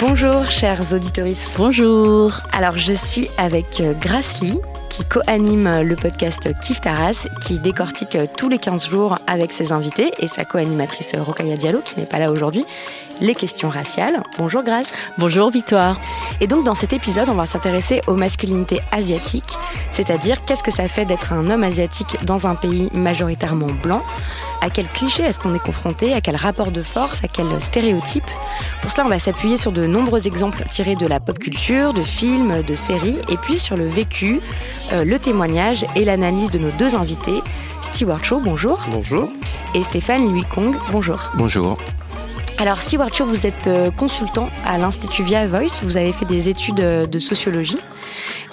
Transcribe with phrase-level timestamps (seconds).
[0.00, 1.56] Bonjour chers auditoristes.
[1.58, 2.40] Bonjour.
[2.52, 4.58] Alors je suis avec euh, Grace Lee
[5.00, 10.12] qui co-anime le podcast Kif Taras qui décortique tous les 15 jours avec ses invités
[10.18, 12.64] et sa co-animatrice Rokaya Diallo qui n'est pas là aujourd'hui
[13.20, 14.22] les questions raciales.
[14.38, 14.94] Bonjour Grace.
[15.18, 16.00] Bonjour Victoire.
[16.40, 19.58] Et donc dans cet épisode, on va s'intéresser aux masculinités asiatiques,
[19.90, 24.02] c'est-à-dire qu'est-ce que ça fait d'être un homme asiatique dans un pays majoritairement blanc?
[24.62, 26.12] À quel cliché est-ce qu'on est confronté?
[26.12, 27.22] À quel rapport de force?
[27.24, 28.26] À quel stéréotype?
[28.82, 32.02] Pour cela, on va s'appuyer sur de nombreux exemples tirés de la pop culture, de
[32.02, 34.40] films, de séries, et puis sur le vécu,
[34.92, 37.42] le témoignage et l'analyse de nos deux invités.
[37.82, 38.80] Stewart Shaw, bonjour.
[38.90, 39.30] Bonjour.
[39.74, 41.30] Et Stéphane Louis Kong, bonjour.
[41.34, 41.76] Bonjour.
[42.60, 45.80] Alors, Stewart Shaw, vous êtes euh, consultant à l'Institut Via Voice.
[45.82, 47.78] Vous avez fait des études euh, de sociologie.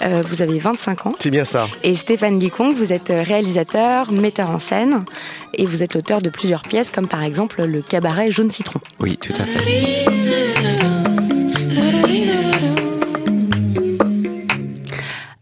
[0.02, 1.12] Euh, vous avez 25 ans.
[1.20, 1.68] C'est bien ça.
[1.82, 5.04] Et Stéphane Licong, vous êtes réalisateur, metteur en scène,
[5.52, 8.80] et vous êtes auteur de plusieurs pièces, comme par exemple le cabaret Jaune Citron.
[8.98, 10.77] Oui, tout à fait.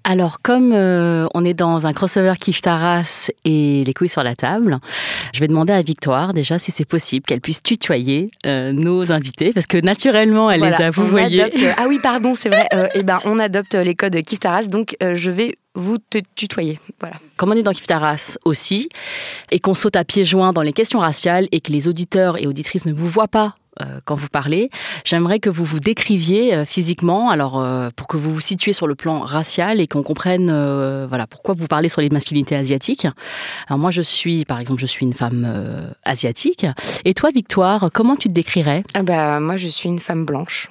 [0.09, 4.37] Alors, comme euh, on est dans un crossover Kif Taras et les couilles sur la
[4.37, 4.79] table,
[5.35, 9.53] je vais demander à Victoire déjà si c'est possible qu'elle puisse tutoyer euh, nos invités
[9.53, 11.43] parce que naturellement elle Voilà, les a vous voyez.
[11.43, 12.67] adopte- ah oui, pardon, c'est vrai.
[12.73, 16.19] Euh, eh ben, on adopte les codes Kif Taras, donc euh, je vais vous te
[16.37, 16.79] tutoyer.
[17.01, 17.17] Voilà.
[17.37, 18.89] Comme on est dans Kif Taras aussi
[19.51, 22.47] et qu'on saute à pieds joints dans les questions raciales et que les auditeurs et
[22.47, 24.71] auditrices ne vous voient pas euh, quand vous parlez,
[25.05, 28.87] j'aimerais que vous vous décriviez euh, physiquement, alors euh, pour que vous vous situiez sur
[28.87, 30.47] le plan racial et qu'on comprenne
[31.09, 33.07] voilà pourquoi vous parlez sur les masculinités asiatiques.
[33.69, 35.47] Alors moi je suis par exemple je suis une femme
[36.05, 36.67] asiatique
[37.05, 38.83] et toi Victoire comment tu te décrirais?
[38.95, 40.71] Ah bah, moi, je suis une femme blanche.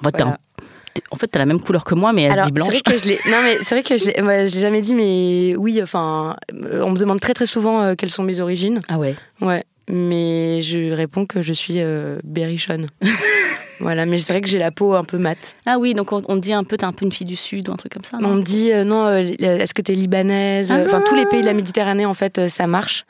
[0.00, 0.30] En fait, t'as Voilà.
[0.34, 0.64] un-
[0.94, 2.54] t'es- en fait, t'as la même couleur que moi, mais elle Alors, se dit c'est
[2.54, 2.68] blanche.
[2.68, 3.18] vrai que je l'ai.
[3.30, 6.90] Non, mais c'est vrai que je l'ai- moi, j'ai jamais dit, mais oui, enfin, on
[6.92, 8.80] me demande très très souvent quelles sont mes origines.
[8.88, 9.16] Ah ouais.
[9.40, 12.88] Ouais, mais je réponds que je suis euh, berrichonne.
[13.80, 15.56] voilà, mais c'est vrai que j'ai la peau un peu mate.
[15.66, 17.68] Ah oui, donc on, on dit un peu, t'es un peu une fille du Sud
[17.68, 20.70] ou un truc comme ça, On me dit, euh, non, euh, est-ce que t'es libanaise?
[20.70, 20.80] Ah.
[20.84, 23.04] Enfin, tous les pays de la Méditerranée, en fait, euh, ça marche.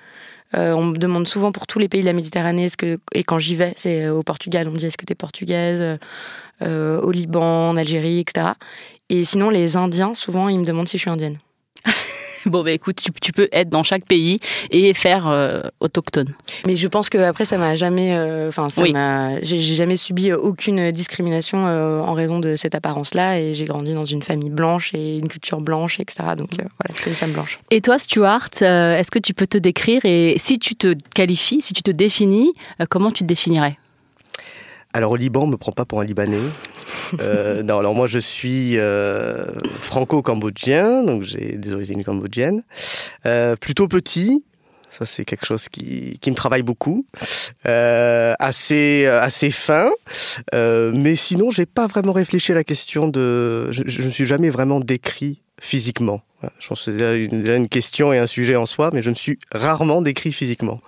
[0.55, 3.25] Euh, on me demande souvent pour tous les pays de la Méditerranée, est-ce que, et
[3.25, 5.97] quand j'y vais, c'est euh, au Portugal, on me dit est-ce que t'es portugaise, euh,
[6.63, 8.53] euh, au Liban, en Algérie, etc.
[9.09, 11.39] Et sinon, les Indiens, souvent, ils me demandent si je suis indienne.
[12.55, 14.39] Bon, bah écoute, tu, tu peux être dans chaque pays
[14.71, 16.29] et faire euh, autochtone.
[16.67, 18.93] Mais je pense que après ça m'a jamais, euh, enfin ça Oui.
[18.93, 23.65] m'a, j'ai jamais subi euh, aucune discrimination euh, en raison de cette apparence-là et j'ai
[23.65, 26.31] grandi dans une famille blanche et une culture blanche, etc.
[26.37, 27.59] Donc euh, voilà, je suis une femme blanche.
[27.71, 31.63] Et toi, Stuart, euh, est-ce que tu peux te décrire et si tu te qualifies,
[31.63, 33.79] si tu te définis, euh, comment tu te définirais?
[34.95, 36.39] Alors au Liban, on me prend pas pour un Libanais.
[37.21, 39.45] Euh, non, alors moi je suis euh,
[39.81, 42.63] franco-cambodgien, donc j'ai des origines cambodgiennes.
[43.25, 44.45] Euh, plutôt petit,
[44.91, 47.07] ça c'est quelque chose qui, qui me travaille beaucoup.
[47.67, 49.91] Euh, assez euh, assez fin,
[50.55, 53.71] Euh, mais sinon j'ai pas vraiment réfléchi à la question de.
[53.71, 56.21] Je, je me suis jamais vraiment décrit physiquement.
[56.59, 56.97] Je pense que c'est
[57.39, 60.83] déjà une, question et un sujet en soi, mais je me suis rarement décrit physiquement.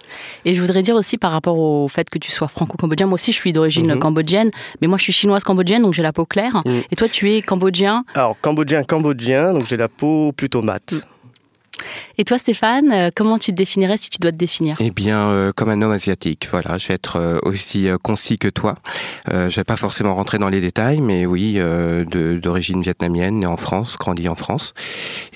[0.45, 3.33] Et je voudrais dire aussi par rapport au fait que tu sois franco-cambodgien, moi aussi
[3.33, 3.99] je suis d'origine Mhm.
[3.99, 4.51] cambodgienne,
[4.83, 6.63] mais moi je suis chinoise-cambodgienne, donc j'ai la peau claire.
[6.67, 6.83] Mhm.
[6.91, 8.05] Et toi, tu es cambodgien?
[8.15, 10.93] Alors cambodgien, cambodgien, donc j'ai la peau plutôt mate.
[12.19, 15.29] Et toi, Stéphane, euh, comment tu te définirais si tu dois te définir Eh bien,
[15.29, 18.77] euh, comme un homme asiatique, voilà, je vais être euh, aussi concis que toi.
[19.31, 22.05] Euh, je vais pas forcément rentrer dans les détails, mais oui, euh,
[22.39, 24.73] d'origine vietnamienne, né en France, grandi en France,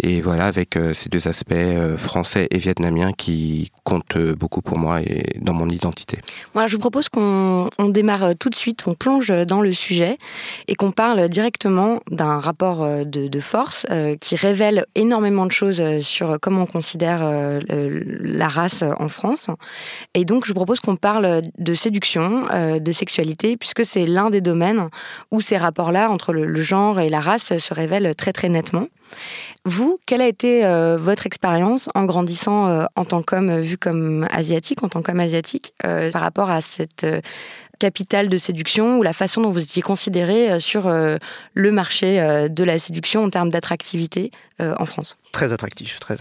[0.02, 4.78] et voilà, avec euh, ces deux aspects euh, français et vietnamiens qui comptent beaucoup pour
[4.78, 6.19] moi et dans mon identité.
[6.55, 10.16] Voilà, je vous propose qu'on on démarre tout de suite, on plonge dans le sujet
[10.66, 15.82] et qu'on parle directement d'un rapport de, de force euh, qui révèle énormément de choses
[16.00, 19.49] sur comment on considère euh, la race en France.
[20.14, 24.31] Et donc, je vous propose qu'on parle de séduction, euh, de sexualité, puisque c'est l'un
[24.31, 24.88] des domaines
[25.31, 28.87] où ces rapports-là entre le, genre et la race se révèlent très très nettement.
[29.64, 34.82] Vous, quelle a été euh, votre expérience en grandissant en tant qu'homme vu comme asiatique,
[34.82, 37.20] en tant qu'homme asiatique, par rapport à cette euh,
[37.78, 42.19] capital de séduction ou la façon dont vous étiez considéré sur le marché
[42.50, 45.17] de la séduction en termes d'attractivité en France?
[45.32, 46.17] Très attractif, très.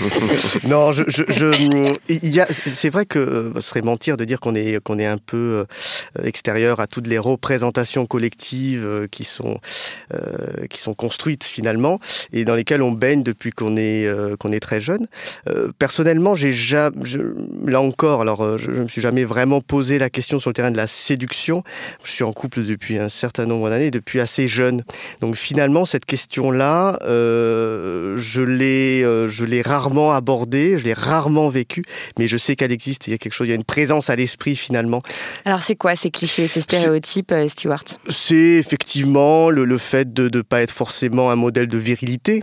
[0.68, 4.98] non, je, je, je, c'est vrai que ce serait mentir de dire qu'on est qu'on
[4.98, 5.66] est un peu
[6.22, 9.58] extérieur à toutes les représentations collectives qui sont
[10.14, 11.98] euh, qui sont construites finalement
[12.32, 14.08] et dans lesquelles on baigne depuis qu'on est
[14.38, 15.08] qu'on est très jeune.
[15.48, 16.96] Euh, personnellement, j'ai jamais,
[17.64, 20.70] là encore, alors je, je me suis jamais vraiment posé la question sur le terrain
[20.70, 21.62] de la séduction.
[22.02, 24.84] Je suis en couple depuis un certain nombre d'années, depuis assez jeune.
[25.20, 31.48] Donc finalement, cette question-là, euh, je l'ai, euh, je l'ai rarement abordée, je l'ai rarement
[31.48, 31.84] vécue,
[32.18, 33.06] mais je sais qu'elle existe.
[33.06, 35.00] Il y a quelque chose, il y a une présence à l'esprit finalement.
[35.44, 40.30] Alors c'est quoi ces clichés, ces stéréotypes, euh, Stewart C'est effectivement le, le fait de
[40.34, 42.42] ne pas être forcément un modèle de virilité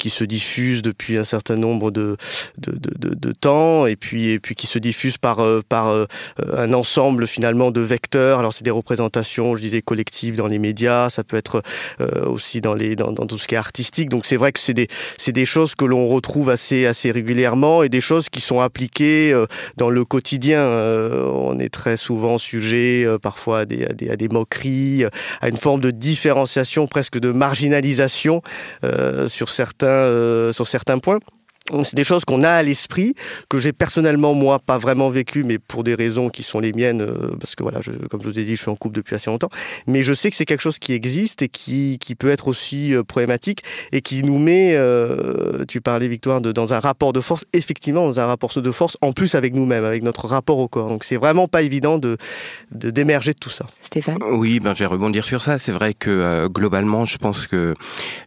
[0.00, 2.16] qui se diffuse depuis un certain nombre de,
[2.56, 6.06] de, de, de temps et puis, et puis qui se diffuse par, euh, par euh,
[6.54, 8.38] un ensemble finalement de vecteurs.
[8.38, 11.62] Alors c'est des représentations, je disais, collectives dans les médias, ça peut être
[12.00, 14.08] euh, aussi dans, les, dans, dans tout ce qui est artistique.
[14.08, 14.88] Donc c'est vrai que c'est des,
[15.28, 19.34] des choses que l'on retrouve assez, assez régulièrement et des choses qui sont appliquées
[19.76, 20.64] dans le quotidien.
[20.64, 25.04] On est très souvent sujet parfois à des, à des moqueries,
[25.42, 28.42] à une forme de différenciation, presque de marginalisation
[29.28, 31.18] sur certains euh, sur certains points.
[31.84, 33.14] C'est des choses qu'on a à l'esprit,
[33.48, 37.02] que j'ai personnellement, moi, pas vraiment vécu, mais pour des raisons qui sont les miennes,
[37.02, 39.14] euh, parce que voilà, je, comme je vous ai dit, je suis en couple depuis
[39.14, 39.50] assez longtemps.
[39.86, 42.94] Mais je sais que c'est quelque chose qui existe et qui, qui peut être aussi
[42.94, 43.62] euh, problématique
[43.92, 48.04] et qui nous met, euh, tu parlais Victoire, de, dans un rapport de force, effectivement,
[48.04, 50.88] dans un rapport de force, en plus avec nous-mêmes, avec notre rapport au corps.
[50.88, 52.16] Donc c'est vraiment pas évident de
[52.72, 53.66] d'émerger de, tout ça.
[53.80, 54.18] Stéphane?
[54.32, 55.58] Oui, ben, je vais rebondir sur ça.
[55.58, 57.74] C'est vrai que euh, globalement, je pense que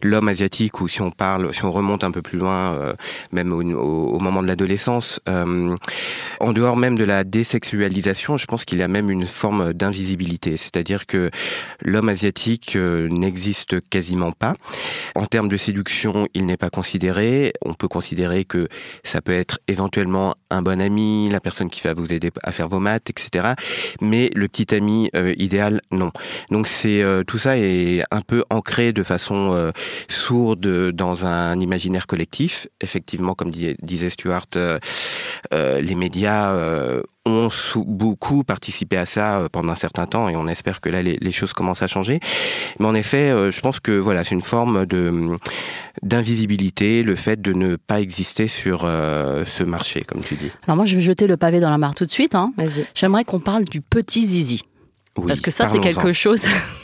[0.02, 2.94] l'homme asiatique, ou si on parle, si on remonte un peu plus loin, euh,
[3.34, 5.20] même au, moment de l'adolescence.
[5.28, 5.76] Euh,
[6.40, 10.56] en dehors même de la désexualisation, je pense qu'il y a même une forme d'invisibilité,
[10.56, 11.30] c'est-à-dire que
[11.82, 14.54] l'homme asiatique euh, n'existe quasiment pas.
[15.14, 17.52] En termes de séduction, il n'est pas considéré.
[17.64, 18.68] On peut considérer que
[19.02, 22.68] ça peut être éventuellement un bon ami, la personne qui va vous aider à faire
[22.68, 23.54] vos maths, etc.
[24.00, 26.10] Mais le petit ami euh, idéal, non.
[26.50, 29.72] Donc c'est tout ça est un peu ancré de façon
[30.08, 32.68] sourde dans un imaginaire collectif.
[32.80, 34.78] Effectivement comme disait Stuart, euh,
[35.54, 40.46] euh, les médias euh, ont beaucoup participé à ça pendant un certain temps et on
[40.46, 42.20] espère que là les, les choses commencent à changer.
[42.78, 45.36] Mais en effet, je pense que voilà, c'est une forme de
[46.02, 50.50] d'invisibilité, le fait de ne pas exister sur ce marché, comme tu dis.
[50.66, 52.34] Alors moi, je vais jeter le pavé dans la mare tout de suite.
[52.34, 52.52] Hein.
[52.94, 54.62] J'aimerais qu'on parle du petit zizi.
[55.16, 56.42] Oui, parce que ça, c'est quelque chose.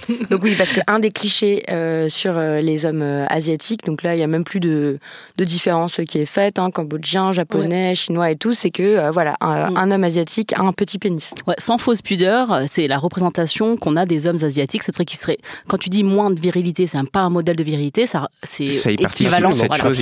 [0.30, 4.14] donc oui, parce qu'un des clichés euh, sur euh, les hommes euh, asiatiques, donc là,
[4.14, 4.98] il y a même plus de,
[5.36, 7.94] de différence qui est faite, hein, cambodgien, japonais, ouais.
[7.94, 9.76] chinois et tout, c'est que euh, voilà, un, mm.
[9.76, 11.34] un, homme asiatique a un petit pénis.
[11.48, 14.84] Ouais, sans fausse pudeur, c'est la représentation qu'on a des hommes asiatiques.
[14.84, 17.64] Ce serait qui serait, quand tu dis moins de virilité, c'est pas un modèle de
[17.64, 19.50] virilité, ça, c'est équivalent.
[19.50, 19.92] Voilà,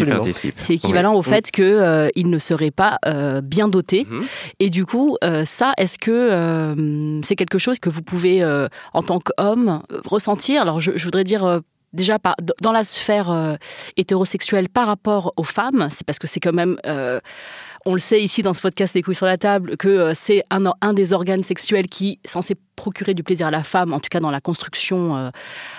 [0.56, 1.18] c'est équivalent oui.
[1.18, 2.10] au fait mm.
[2.12, 2.98] qu'il ne serait pas
[3.42, 4.06] bien doté.
[4.08, 4.20] Mm.
[4.60, 5.16] Et du coup,
[5.46, 10.80] ça, est-ce que c'est quelque chose que vous pouvez euh, en tant qu'homme, ressentir Alors,
[10.80, 11.60] je, voudrais dire euh,
[11.92, 12.18] déjà
[12.60, 13.54] dans la sphère euh,
[13.96, 17.20] hétérosexuelle par rapport aux femmes, c'est parce que c'est quand même, euh,
[17.86, 20.42] on le sait ici dans ce podcast Les couilles sur la table, que euh, c'est
[20.50, 24.08] un, des organes sexuels qui est censé procurer du plaisir à la femme, en tout
[24.10, 25.30] cas dans la construction.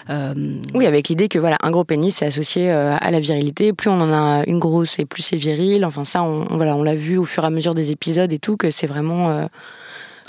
[0.09, 0.33] Euh,
[0.74, 3.71] oui, avec l'idée que voilà, un gros pénis c'est associé à la virilité.
[3.71, 5.85] Plus on en a une grosse et plus c'est viril.
[5.85, 8.40] Enfin ça, on voilà, on l'a vu au fur et à mesure des épisodes et
[8.40, 9.47] tout que c'est vraiment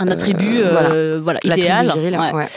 [0.00, 1.92] un attribut euh, voilà, voilà idéal.
[1.94, 2.32] Viril, ouais.
[2.32, 2.48] Ouais.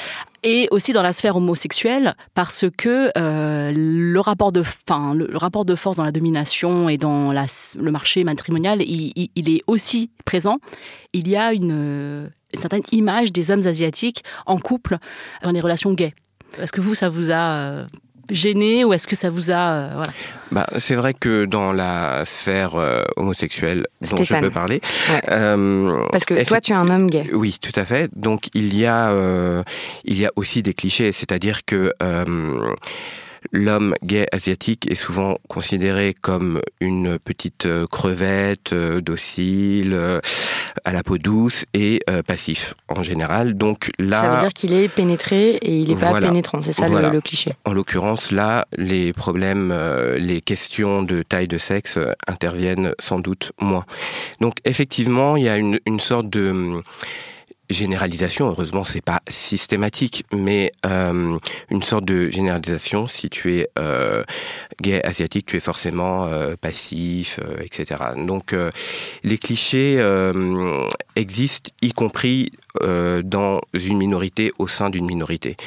[0.46, 5.38] Et aussi dans la sphère homosexuelle, parce que euh, le rapport de, enfin, le, le,
[5.38, 7.46] rapport de force dans la domination et dans la,
[7.78, 10.58] le marché matrimonial, il, il, il, est aussi présent.
[11.14, 14.98] Il y a une, certaine image des hommes asiatiques en couple
[15.44, 16.14] dans les relations gays.
[16.60, 17.86] Est-ce que vous, ça vous a euh,
[18.30, 20.12] gêné ou est-ce que ça vous a euh, voilà
[20.52, 24.44] bah, c'est vrai que dans la sphère euh, homosexuelle dont Stéphane.
[24.44, 25.22] je peux parler ouais.
[25.32, 28.76] euh, parce que toi tu es un homme gay oui tout à fait donc il
[28.78, 29.64] y a euh,
[30.06, 32.74] il y a aussi des clichés c'est-à-dire que euh,
[33.52, 40.20] l'homme gay asiatique est souvent considéré comme une petite euh, crevette euh, docile, euh,
[40.86, 43.54] à la peau douce et passif en général.
[43.54, 46.74] Donc là, ça veut dire qu'il est pénétré et il n'est pas voilà, pénétrant, c'est
[46.74, 47.10] ça voilà.
[47.10, 47.54] le, le, cliché.
[47.66, 49.74] En l'occurrence, là, les problèmes,
[50.18, 53.86] les questions de taille de sexe interviennent sans doute moins.
[54.42, 56.82] Donc effectivement, il y a une, une sorte de
[57.70, 61.38] généralisation, heureusement c'est pas systématique, mais euh,
[61.70, 64.24] une sorte de généralisation, si tu es euh,
[64.82, 68.02] gay asiatique, tu es forcément euh, passif, etc.
[68.18, 68.56] Donc
[69.24, 70.04] les clichés
[71.16, 72.52] existent, y compris
[72.82, 75.58] euh, dans une minorité au sein d'une minorité.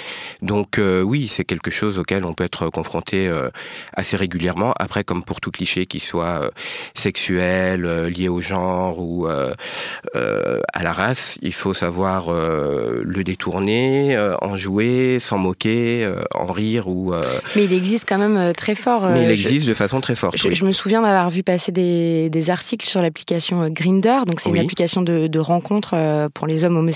[0.42, 3.48] Donc euh, oui, c'est quelque chose auquel on peut être confronté euh,
[3.94, 4.72] assez régulièrement.
[4.78, 6.50] Après, comme pour tout cliché qui soit
[6.94, 15.18] sexuel, lié au genre ou à la race, il faut savoir le détourner, en jouer,
[15.20, 17.14] s'en moquer, en rire ou.
[17.54, 19.06] Mais il existe quand même très fort.
[19.08, 20.36] mais il je- existe de façon très forte.
[20.36, 20.54] Je, oui.
[20.54, 24.58] je me souviens d'avoir vu passer des, des articles sur l'application Grinder, donc c'est Oui.
[24.58, 26.95] une application de, de rencontre pour les hommes homosexuels,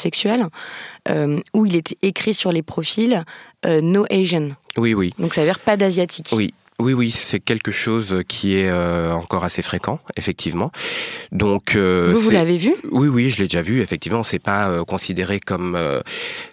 [1.09, 3.25] euh, où il était écrit sur les profils
[3.66, 5.12] euh, No Asian, Oui, oui.
[5.19, 6.28] donc ça veut dire pas d'asiatique.
[6.33, 6.54] Oui.
[6.80, 10.73] Oui, oui, c'est quelque chose qui est euh, encore assez fréquent, effectivement.
[11.30, 12.75] Donc, euh, vous, vous l'avez vu?
[12.90, 13.83] Oui, oui, je l'ai déjà vu.
[13.83, 15.78] Effectivement, c'est pas euh, considéré comme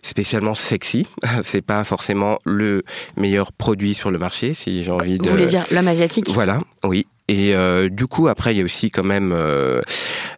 [0.01, 1.07] spécialement sexy.
[1.43, 2.83] c'est pas forcément le
[3.15, 5.23] meilleur produit sur le marché, si j'ai envie de.
[5.23, 6.27] Vous voulez dire l'homme asiatique?
[6.27, 7.07] Voilà, oui.
[7.29, 9.81] Et euh, du coup, après, il y a aussi quand même, euh,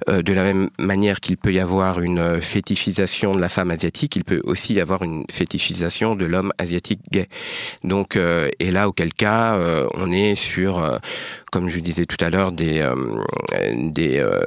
[0.10, 3.70] euh, de la même manière qu'il peut y avoir une euh, fétichisation de la femme
[3.70, 7.30] asiatique, il peut aussi y avoir une fétichisation de l'homme asiatique gay.
[7.84, 11.00] Donc, euh, et là, auquel cas, euh, on est sur,
[11.52, 12.96] comme je disais tout à l'heure, des euh,
[13.76, 14.42] des euh,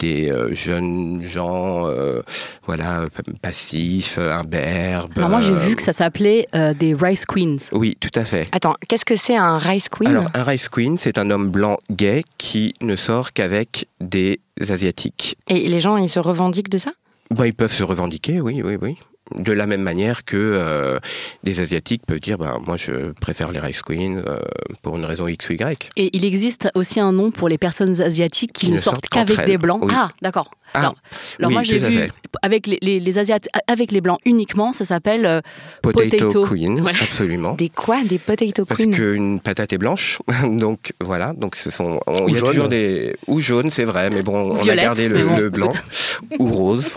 [0.00, 2.22] des euh, jeunes gens, euh,
[2.64, 3.06] voilà,
[3.42, 5.12] passifs, imberbes.
[5.16, 7.58] Alors moi j'ai vu que ça s'appelait euh, des Rice Queens.
[7.72, 8.48] Oui, tout à fait.
[8.52, 10.08] Attends, qu'est-ce que c'est un Rice Queen?
[10.08, 15.36] Alors, un Rice Queen, c'est un homme blanc gay qui ne sort qu'avec des Asiatiques.
[15.48, 16.90] Et les gens, ils se revendiquent de ça?
[17.30, 18.96] Bon, ils peuvent se revendiquer, oui, oui, oui.
[19.34, 21.00] De la même manière que euh,
[21.42, 24.38] des Asiatiques peuvent dire, bah, moi je préfère les Rice Queens euh,
[24.82, 25.90] pour une raison X ou Y.
[25.96, 29.26] Et il existe aussi un nom pour les personnes asiatiques qui, Qui ne sortent sortent
[29.26, 29.80] qu'avec des blancs.
[29.84, 29.92] Oui.
[29.96, 30.52] Ah, d'accord.
[30.74, 30.94] Ah, alors,
[31.40, 32.10] alors oui, moi j'ai vu fait.
[32.42, 35.40] avec les, les, les asiates avec les blancs uniquement, ça s'appelle euh,
[35.82, 36.46] Potato, Potato.
[36.46, 36.92] Queen, Ouais.
[37.00, 37.54] absolument.
[37.54, 38.04] Des quoi?
[38.04, 38.92] Des potato Parce queen?
[38.94, 43.16] qu'une patate est blanche, donc voilà, donc ce sont, on- il y a toujours des
[43.26, 45.36] ou jaune, c'est vrai, mais bon, on violette, a gardé le, mais bon.
[45.36, 45.72] le blanc
[46.38, 46.90] ou rose.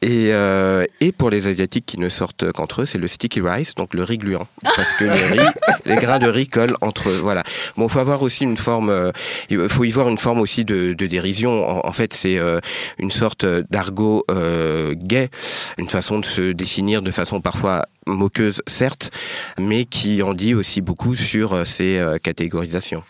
[0.00, 3.74] Et, euh, et pour les asiatiques qui ne sortent qu'entre eux, c'est le sticky rice,
[3.74, 5.48] donc le riz gluant, parce que les, riz,
[5.86, 7.18] les grains de riz collent entre eux.
[7.20, 7.42] Voilà.
[7.76, 9.10] Bon, faut avoir aussi une forme, euh,
[9.50, 11.68] il faut y voir une forme aussi de, de dérision.
[11.68, 12.60] En, en fait, c'est euh,
[12.98, 15.30] une sorte d'argot euh, gay,
[15.78, 19.10] une façon de se définir de façon parfois moqueuse, certes,
[19.58, 23.02] mais qui en dit aussi beaucoup sur euh, ces euh, catégorisations.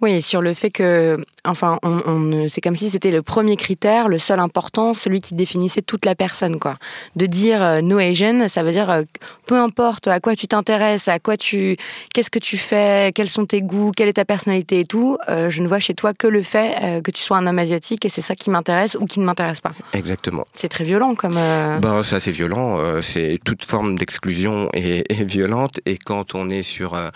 [0.00, 4.08] Oui, sur le fait que, enfin, on, on- c'est comme si c'était le premier critère,
[4.08, 6.76] le seul important, celui qui définissait toute la personne, quoi.
[7.16, 9.02] De dire euh, no Asian, ça veut dire euh,
[9.46, 11.76] peu importe à quoi tu t'intéresses, à quoi tu,
[12.14, 15.18] qu'est-ce que tu fais, quels sont tes goûts, quelle est ta personnalité et tout.
[15.28, 18.04] euh, je ne vois chez toi que le fait que tu sois un homme asiatique
[18.04, 19.72] et c'est ça qui m'intéresse ou qui ne m'intéresse pas.
[19.92, 20.46] Exactement.
[20.54, 21.34] C'est très violent comme.
[21.34, 22.78] Ben, c'est assez violent.
[23.02, 25.80] c'est toute forme d'exclusion est, violente.
[25.86, 27.10] Et quand on est sur euh,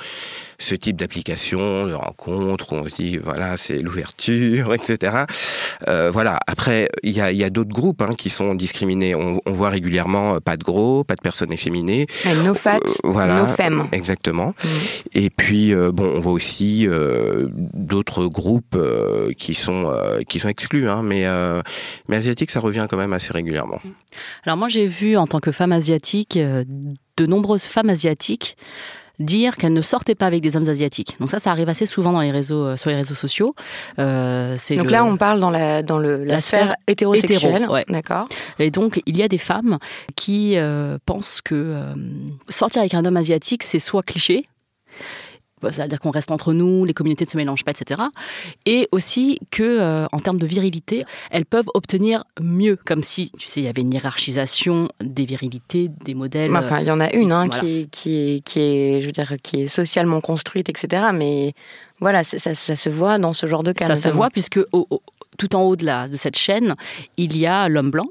[0.61, 5.25] ce type d'application, de rencontre, où on se dit voilà, c'est l'ouverture, etc.
[5.89, 6.39] euh, voilà.
[6.47, 9.15] Après, il y a, il y a d'autres groupes hein, qui sont discriminés.
[9.15, 12.07] On, on voit régulièrement euh, pas de gros, pas de personnes efféminées.
[12.27, 13.89] ouais, no fat, Euh, voilà, no femme.
[13.93, 14.55] Exactement.
[14.63, 14.71] Mhm.
[15.15, 20.39] Et puis euh, bon, on voit aussi euh, d'autres groupes euh, qui sont euh, qui
[20.39, 21.63] sont exclus, hein, mais euh,
[22.09, 23.81] mais asiatique, ça revient quand même assez régulièrement.
[24.45, 26.65] Alors moi j'ai vu en tant que femme asiatique euh,
[27.17, 28.57] de nombreuses femmes asiatiques
[29.21, 31.17] dire qu'elles ne sortaient pas avec des hommes asiatiques.
[31.21, 33.55] Donc ça, ça arrive assez souvent dans les réseaux, euh, sur les réseaux sociaux.
[33.99, 36.75] Euh, c'est Donc le- là, on parle dans la, dans le, la, La sphère, sphère
[36.87, 37.55] hétérosexuelle.
[37.57, 37.85] hétéro, ouais.
[37.89, 38.29] D'accord.
[38.59, 39.79] Et donc, il y a des femmes
[40.17, 41.93] qui euh, pensent que euh,
[42.49, 44.47] sortir avec un homme asiatique, c'est soit cliché,
[45.63, 48.01] c'est-à-dire qu'on reste entre nous, les communautés ne se mélangent pas, etc.
[48.67, 53.47] Et aussi que, euh, en termes de virilité, elles peuvent obtenir mieux, comme si, tu
[53.49, 56.51] sais, il y avait une hiérarchisation des virilités, des modèles.
[56.57, 57.61] Enfin, il y en a une hein, voilà.
[57.61, 61.07] qui, est, qui, est, qui, est, je veux dire, qui est socialement construite, etc.
[61.15, 61.55] Mais
[62.01, 63.87] voilà, ça, ça- ça se voit dans ce genre de cas.
[63.87, 65.03] Ça se voit puisque au- au-
[65.41, 66.75] tout en haut de, la, de cette chaîne,
[67.17, 68.05] il y a l'homme blanc.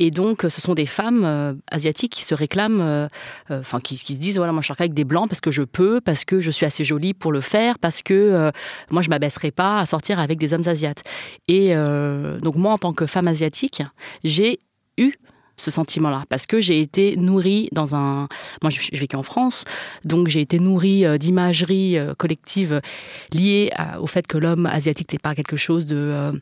[0.00, 3.06] Et donc, ce sont des femmes euh, asiatiques qui se réclament, euh,
[3.52, 5.62] euh, enfin, qui, se disent voilà, moi, je sors avec des blancs parce que je
[5.62, 8.50] peux, parce que je suis assez jolie pour le faire, parce que
[8.90, 11.04] moi, je m'abaisserai pas à sortir avec des hommes asiates.
[11.46, 11.74] Et
[12.42, 13.82] donc, moi, en tant que femme asiatique,
[14.24, 14.58] j'ai
[14.98, 15.12] eu
[15.56, 18.28] ce sentiment-là parce que j'ai été nourrie dans un
[18.62, 19.64] moi j'ai vécu en France
[20.04, 22.80] donc j'ai été nourrie euh, d'imagerie euh, collective
[23.32, 26.32] liée à- au fait que l'homme asiatique n'est pas quelque chose de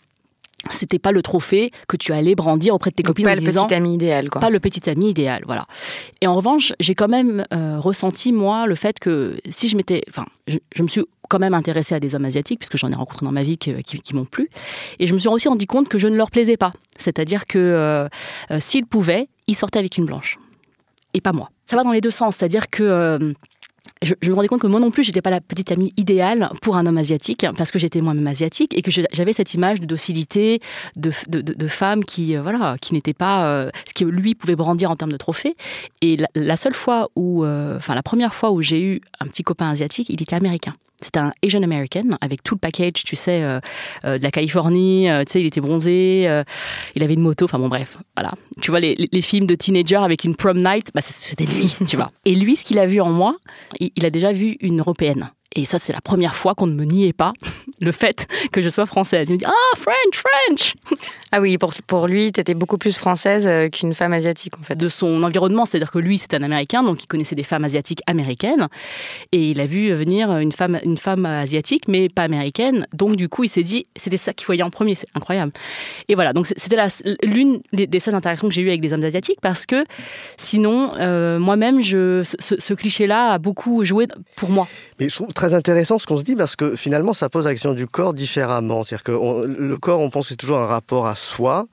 [0.70, 3.34] c'était pas le trophée que tu allais brandir auprès de tes Donc, copines pas en
[3.34, 4.40] le disant petit ami idéal, quoi.
[4.40, 5.66] pas le petit ami idéal, voilà.
[6.20, 10.02] Et en revanche, j'ai quand même euh, ressenti moi le fait que si je m'étais,
[10.08, 12.94] enfin, je, je me suis quand même intéressée à des hommes asiatiques puisque j'en ai
[12.94, 14.50] rencontré dans ma vie qui, qui, qui m'ont plu,
[14.98, 16.72] et je me suis aussi rendu compte que je ne leur plaisais pas.
[16.98, 18.08] C'est-à-dire que euh,
[18.50, 20.38] euh, s'ils pouvaient, ils sortaient avec une blanche
[21.14, 21.50] et pas moi.
[21.66, 23.34] Ça va dans les deux sens, c'est-à-dire que
[24.04, 26.50] euh, je, me rendais compte que moi non plus, j'étais pas la petite amie idéale
[26.60, 29.86] pour un homme asiatique, parce que j'étais moi-même asiatique et que j'avais cette image de
[29.86, 30.60] docilité,
[30.96, 34.56] de, de, de, femme qui, euh, voilà, qui n'était pas euh, ce que lui pouvait
[34.56, 35.56] brandir en termes de trophée.
[36.00, 39.42] Et la, seule fois où, euh, enfin, la première fois où j'ai eu un petit
[39.42, 40.74] copain asiatique, il était américain.
[41.02, 43.60] C'était un Asian American avec tout le package, tu sais, euh,
[44.04, 45.10] euh, de la Californie.
[45.10, 46.28] Euh, tu sais, il était bronzé,
[46.94, 47.44] il avait une moto.
[47.44, 48.32] Enfin bon, bref, voilà.
[48.60, 51.96] Tu vois les, les, films de teenager avec une prom night, bah, c'était lui, tu
[51.96, 52.10] vois.
[52.24, 53.36] Et lui, ce qu'il a vu en moi,
[53.80, 55.30] il a déjà vu une européenne.
[55.54, 57.32] Et ça, c'est la première fois qu'on ne me niait pas
[57.80, 59.28] le fait que je sois française.
[59.28, 60.74] Il me dit Ah, French, French
[61.34, 64.62] Ah oui, pour, pour lui, tu étais beaucoup plus française euh, qu'une femme asiatique, en
[64.62, 64.74] fait.
[64.74, 68.02] De son environnement, c'est-à-dire que lui, c'était un Américain, donc il connaissait des femmes asiatiques
[68.06, 68.68] américaines.
[69.32, 72.86] Et il a vu venir une femme, une femme asiatique, mais pas américaine.
[72.92, 75.52] Donc, du coup, il s'est dit C'était ça qu'il voyait en premier, c'est incroyable.
[76.08, 76.76] Et voilà, donc c'était
[77.22, 79.86] l'une des seules interactions que j'ai eues avec des hommes asiatiques, parce que
[80.36, 84.68] sinon, euh, moi-même, ce, ce cliché-là a beaucoup joué pour moi.
[85.00, 87.72] Mais je trouve très intéressant ce qu'on se dit parce que finalement, ça pose l'action
[87.72, 88.84] du corps différemment.
[88.84, 91.66] C'est-à-dire que le corps, on pense que c'est toujours un rapport à soi,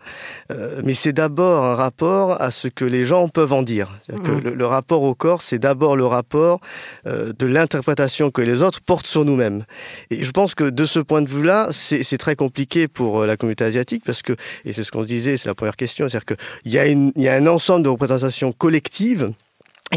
[0.51, 3.91] euh, mais c'est d'abord un rapport à ce que les gens peuvent en dire.
[4.07, 4.53] Que mmh.
[4.55, 6.59] le, rapport au corps, c'est d'abord le rapport
[7.07, 9.65] euh, de l'interprétation que les autres portent sur nous-mêmes.
[10.09, 13.37] Et je pense que de ce point de vue-là, c'est très compliqué pour euh, la
[13.37, 14.33] communauté asiatique parce que,
[14.65, 17.11] et c'est ce qu'on se disait, c'est la première question, c'est-à-dire qu'il y, a il
[17.15, 19.31] y a un ensemble de représentations collectives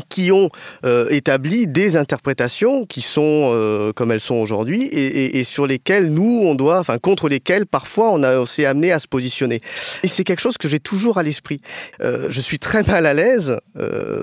[0.01, 0.49] qui ont
[0.85, 6.43] euh, établi des interprétations qui sont euh, comme elles sont aujourd'hui et, sur lesquelles nous
[6.45, 9.61] on doit, enfin contre lesquelles parfois on, a, s'est amené à se positionner.
[10.03, 11.61] Et c'est quelque chose que j'ai toujours à l'esprit.
[12.01, 13.59] Euh, je suis très mal à l'aise,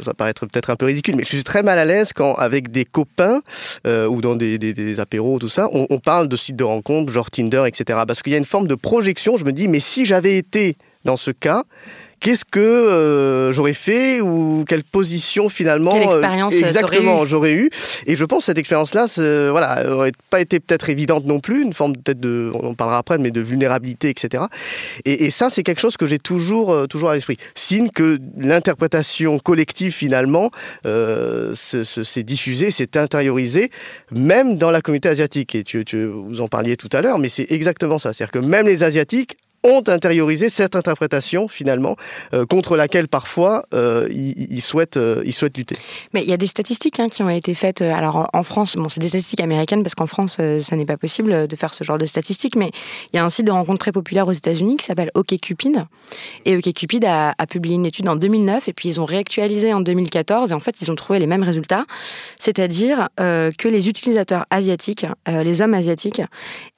[0.01, 2.71] ça paraît peut-être un peu ridicule, mais je suis très mal à l'aise quand avec
[2.71, 3.41] des copains
[3.85, 7.11] ou dans des, des, des, apéros tout ça, on, on parle de sites de rencontres
[7.11, 8.01] genre Tinder, etc.
[8.07, 9.37] Parce qu'il y a une forme de projection.
[9.37, 11.63] Je me dis mais si j'avais été dans ce cas,
[12.19, 17.69] qu'est-ce que euh, j'aurais fait ou quelle position finalement quelle expérience euh, exactement j'aurais eu.
[18.05, 19.05] Et je pense que cette expérience là
[19.51, 22.97] voilà aurait pas été peut-être évidente non plus une forme peut-être de on en parlera
[22.99, 24.43] après mais de vulnérabilité etc
[25.05, 27.37] et, et ça c'est quelque chose que j'ai toujours euh, toujours à l'esprit.
[27.55, 30.51] Signe que l'interprétation collective finalement
[30.85, 33.69] euh, s'est diffusée s'est intériorisée
[34.11, 35.55] même dans la communauté asiatique.
[35.55, 38.13] Et tu, tu vous en parliez tout à l'heure mais c'est exactement ça.
[38.13, 41.95] C'est-à-dire que même les asiatiques ont intériorisé cette interprétation finalement
[42.33, 45.75] euh, contre laquelle parfois euh, ils, souhaitent euh, ils souhaitent lutter.
[46.13, 47.81] Mais il y a des statistiques hein, qui ont été faites.
[47.81, 51.47] Alors en, France, bon, c'est des statistiques américaines parce qu'en France, ça n'est pas possible
[51.47, 52.55] de faire ce genre de statistiques.
[52.55, 52.71] Mais
[53.11, 55.85] il y a un site de rencontre très populaire aux États-Unis qui s'appelle OkCupid
[56.45, 59.81] et OkCupid a, a publié une étude en 2009 et puis ils ont réactualisé en
[59.81, 61.85] 2014 et en fait ils ont trouvé les mêmes résultats,
[62.39, 66.21] c'est-à-dire que les utilisateurs asiatiques, les hommes asiatiques,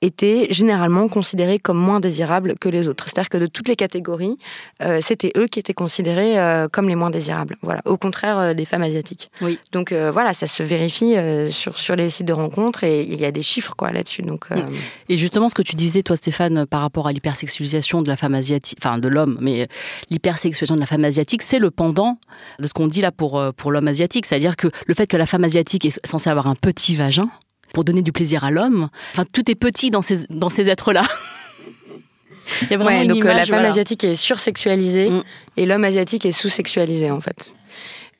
[0.01, 3.05] étaient généralement considérés comme moins désirables que les autres.
[3.05, 4.37] C'est-à-dire que de toutes les catégories,
[4.81, 7.57] euh, c'était eux qui étaient considérés euh, comme les moins désirables.
[7.61, 9.29] Voilà, au contraire euh, des femmes asiatiques.
[9.41, 9.59] Oui.
[9.71, 11.15] Donc voilà, ça se vérifie
[11.51, 14.21] sur sur les sites de rencontres et il y a des chiffres quoi là-dessus.
[14.21, 14.47] Donc
[15.09, 18.35] et justement ce que tu disais toi Stéphane par rapport à l'hypersexualisation de la femme
[18.35, 19.67] asiatique, enfin de l'homme, mais
[20.09, 22.17] l'hypersexualisation de la femme asiatique, c'est le pendant
[22.59, 25.25] de ce qu'on dit là pour pour l'homme asiatique, c'est-à-dire que le fait que la
[25.25, 27.27] femme asiatique est censée avoir un petit vagin
[27.73, 28.89] pour donner du plaisir à l'homme.
[29.11, 31.03] Enfin, tout est petit dans ces, dans ces êtres-là.
[32.63, 35.23] Il y a vraiment donc euh, la femme asiatique est sursexualisée mm.
[35.57, 37.55] et l'homme asiatique est sous-sexualisé en fait.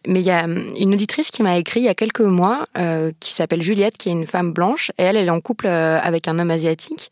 [0.08, 2.66] Mais il y a hum, une auditrice qui m'a écrit il y a quelques mois,
[2.78, 5.68] euh, qui s'appelle Juliette, qui est une femme blanche, et elle, elle est en couple
[5.68, 7.10] euh, avec un homme asiatique.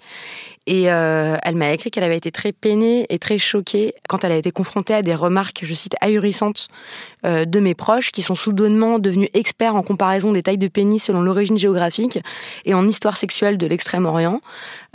[0.70, 4.32] Et euh, elle m'a écrit qu'elle avait été très peinée et très choquée quand elle
[4.32, 6.68] a été confrontée à des remarques, je cite, ahurissantes
[7.26, 11.04] euh, de mes proches qui sont soudainement devenus experts en comparaison des tailles de pénis
[11.04, 12.20] selon l'origine géographique
[12.66, 14.42] et en histoire sexuelle de l'Extrême-Orient.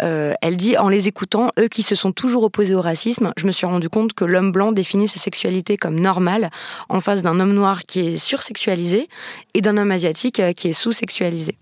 [0.01, 3.45] Euh, elle dit, en les écoutant, eux qui se sont toujours opposés au racisme, je
[3.45, 6.51] me suis rendu compte que l'homme blanc définit sa sexualité comme normale
[6.89, 9.09] en face d'un homme noir qui est sursexualisé
[9.55, 11.57] et d'un homme asiatique qui est sous-sexualisé.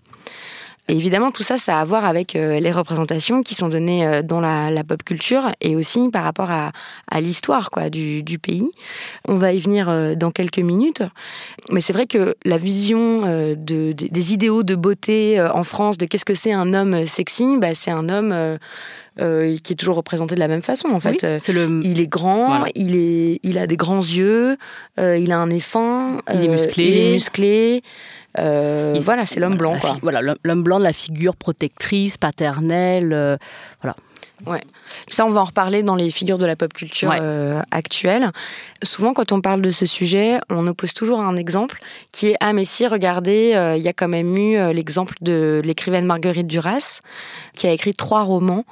[0.89, 4.05] Et évidemment, tout ça, ça a à voir avec euh, les représentations qui sont données
[4.05, 6.71] euh, dans la, la pop culture et aussi par rapport à,
[7.09, 8.69] à l'histoire quoi du, du, pays.
[9.27, 11.03] On va y venir euh, dans quelques minutes,
[11.71, 16.05] mais c'est vrai que la vision de, de, des idéaux de beauté en France, de
[16.05, 18.59] qu'est-ce que c'est un homme sexy, bah, c'est un homme
[19.21, 21.23] euh, qui est toujours représenté de la même façon en fait.
[21.23, 21.79] Oui, c'est le...
[21.83, 22.65] Il est grand, voilà.
[22.73, 24.57] il est, il a des grands yeux,
[24.99, 27.83] euh, il a un nez fin, il est musclé, il est musclé.
[28.39, 29.77] Euh, voilà, c'est l'homme blanc.
[29.79, 29.97] Quoi.
[30.01, 33.13] Voilà, l'homme blanc de la figure protectrice, paternelle.
[33.13, 33.37] Euh,
[33.81, 33.95] voilà.
[34.45, 34.61] Ouais.
[35.09, 37.19] Ça, on va en reparler dans les figures de la pop culture Ouais.
[37.21, 38.31] euh, actuelle.
[38.83, 41.79] Souvent, quand on parle de ce sujet, on oppose toujours un exemple
[42.11, 45.15] qui est Ah, mais si, regardez, euh, il y a quand même eu euh, l'exemple
[45.21, 46.99] de l'écrivaine Marguerite Duras,
[47.55, 48.65] qui a écrit trois romans,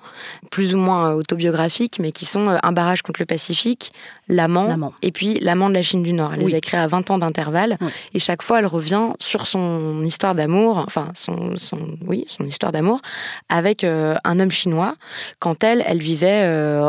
[0.50, 3.94] plus ou moins euh, autobiographiques, mais qui sont euh, Un barrage contre le Pacifique,
[4.28, 6.34] L'amant, et puis L'amant de la Chine du Nord.
[6.34, 6.48] Elle Oui.
[6.50, 7.90] les a écrits à 20 ans d'intervalle, Oui.
[8.14, 12.72] et chaque fois, elle revient sur son histoire d'amour, enfin, son, son, oui, son histoire
[12.72, 13.02] d'amour,
[13.50, 14.96] avec un homme chinois
[15.40, 16.46] quand elle, elle vivait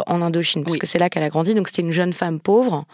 [0.06, 0.78] en Indochine, parce Oui.
[0.78, 1.54] que c'est là qu'elle a grandi.
[1.54, 2.84] Donc c'était une jeune femme pauvre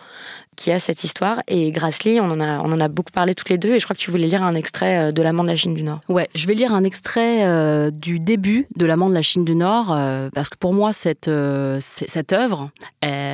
[0.58, 1.40] qui a cette histoire.
[1.46, 3.74] Et Grassley, on en a, on en a beaucoup parlé toutes les deux.
[3.74, 5.72] Et je crois que tu voulais lire un extrait euh, de l'amant de la Chine
[5.72, 6.00] du Nord.
[6.08, 9.54] Ouais, je vais lire un extrait euh, du début de l'amant de la Chine du
[9.54, 11.30] Nord, euh, parce que pour moi, cette,
[11.80, 12.70] cette œuvre,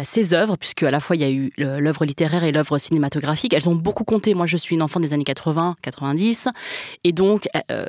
[0.04, 3.54] ces œuvres, puisque à la fois il y a eu l'œuvre littéraire et l'œuvre cinématographique,
[3.54, 4.34] elles ont beaucoup compté.
[4.34, 6.48] Moi, je suis une enfant des années 80, 90,
[7.04, 7.48] et donc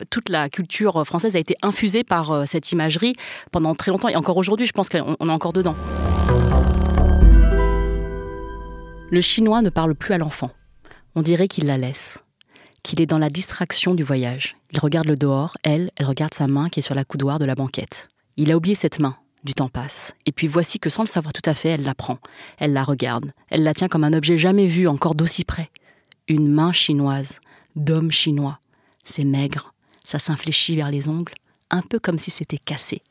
[0.09, 3.15] toute la culture française a été infusée par cette imagerie
[3.51, 5.75] pendant très longtemps, et encore aujourd'hui, je pense qu'on on est encore dedans.
[9.11, 10.51] Le chinois ne parle plus à l'enfant.
[11.15, 12.19] On dirait qu'il la laisse
[12.85, 14.57] qu'il est dans la distraction du voyage.
[14.71, 17.45] Il regarde le dehors, elle, elle regarde sa main qui est sur la coudoir de
[17.45, 18.09] la banquette.
[18.37, 19.17] Il a oublié cette main.
[19.43, 20.13] Du temps passe.
[20.27, 22.19] Et puis voici que sans le savoir tout à fait, elle la prend.
[22.59, 23.31] Elle la regarde.
[23.49, 25.71] Elle la tient comme un objet jamais vu, encore d'aussi près.
[26.27, 27.39] Une main chinoise,
[27.75, 28.59] d'homme chinois.
[29.03, 29.73] C'est maigre.
[30.05, 31.33] Ça s'infléchit vers les ongles,
[31.71, 33.01] un peu comme si c'était cassé,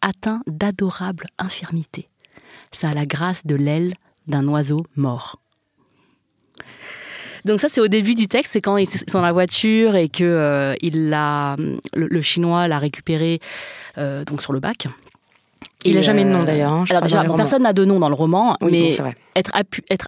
[0.00, 2.08] atteint d'adorable infirmité.
[2.70, 3.94] Ça a la grâce de l'aile
[4.28, 5.40] d'un oiseau mort.
[7.44, 10.08] Donc ça, c'est au début du texte, c'est quand ils sont dans la voiture et
[10.08, 13.40] que euh, il le chinois l'a récupéré
[13.98, 14.88] euh, donc sur le bac.
[15.86, 16.72] Il Et, a jamais de nom euh, d'ailleurs.
[16.72, 18.96] hein, Alors déjà, personne n'a de nom dans le roman, Oui, mais
[19.36, 19.52] être,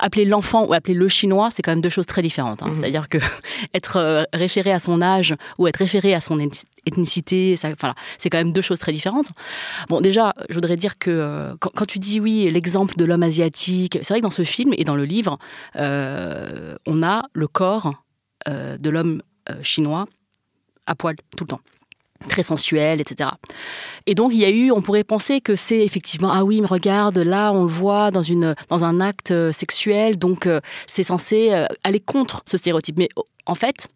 [0.01, 2.63] appelé l'enfant ou appelé le chinois, c'est quand même deux choses très différentes.
[2.63, 2.69] hein.
[2.69, 2.75] Mhm.
[2.77, 3.19] C'est-à-dire que
[3.75, 7.95] être euh, référé à son âge ou être référé à son ethni- ethnicité, ça, enfin,
[8.19, 9.29] c'est quand même deux choses très différentes.
[9.91, 13.23] Bon, déjà, je voudrais dire que euh, quand, quand tu dis oui, l'exemple de l'homme
[13.23, 15.39] asiatique, c'est vrai que dans ce film et dans le livre,
[15.77, 17.93] euh, on a le corps
[18.49, 20.07] euh, de l'homme euh, chinois
[20.87, 21.61] à poil tout le temps
[22.29, 23.31] très sensuel, etc.
[24.07, 26.67] Et donc il y a eu, on pourrait penser que c'est effectivement ah oui, mais
[26.67, 31.03] regarde là on le voit dans une dans un acte euh, sexuel, donc euh, c'est
[31.03, 32.99] censé euh, aller contre ce stéréotype.
[32.99, 33.09] Mais
[33.47, 33.89] en fait,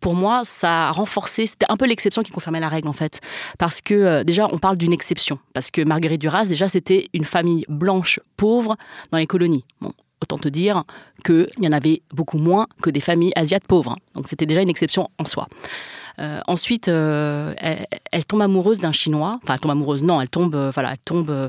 [0.00, 3.20] pour moi, ça a renforcé, c'était un peu l'exception qui confirmait la règle en fait.
[3.58, 5.38] Parce que déjà, on parle d'une exception.
[5.54, 8.76] Parce que Marguerite Duras, déjà, c'était une famille blanche pauvre
[9.10, 9.64] dans les colonies.
[9.80, 9.92] Bon,
[10.22, 10.84] autant te dire
[11.24, 13.96] qu'il y en avait beaucoup moins que des familles asiates pauvres.
[14.14, 15.48] Donc c'était déjà une exception en soi.
[16.18, 19.38] Euh, ensuite, euh, elle, elle tombe amoureuse d'un Chinois.
[19.42, 21.28] Enfin, elle tombe amoureuse, non, elle tombe, euh, voilà, elle tombe.
[21.30, 21.48] euh,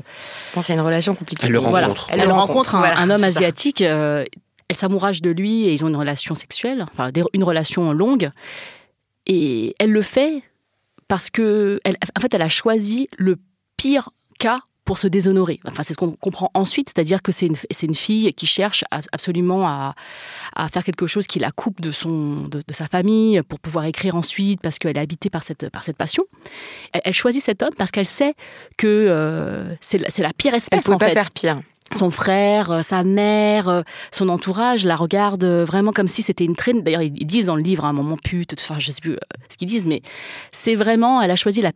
[0.50, 1.46] Je pense qu'il y a une relation compliquée.
[1.46, 1.86] Elle le Voilà.
[1.86, 2.08] rencontre.
[2.10, 3.80] elle, le rencontre, un, voilà, un homme asiatique.
[3.82, 4.24] euh,
[4.68, 8.30] elle s'amourage de lui et ils ont une relation sexuelle, enfin des- une relation longue.
[9.26, 10.42] Et elle le fait
[11.06, 13.36] parce que, elle, en fait, elle a choisi le
[13.78, 15.60] pire cas pour se déshonorer.
[15.66, 19.02] Enfin, c'est ce qu'on comprend ensuite, c'est-à-dire que c'est une, une fille qui cherche a-
[19.12, 19.94] absolument à,
[20.56, 23.84] à faire quelque chose qui la coupe de, son, de, de sa famille pour pouvoir
[23.84, 26.24] écrire ensuite, parce qu'elle est habitée par cette, par cette passion.
[26.94, 28.32] Elle, elle choisit cet homme parce qu'elle sait
[28.78, 31.60] que euh, c'est la- pire Elle espèce, pouvait en pas fait faire pire.
[31.98, 36.44] son frère, euh, sa mère, euh, son entourage la regardent euh, vraiment comme si c'était
[36.46, 36.80] une traîne.
[36.82, 39.18] D'ailleurs, ils disent dans le livre à un moment pute, enfin, je sais plus
[39.50, 40.00] ce qu'ils disent, mais
[40.50, 41.72] c'est vraiment, elle a choisi la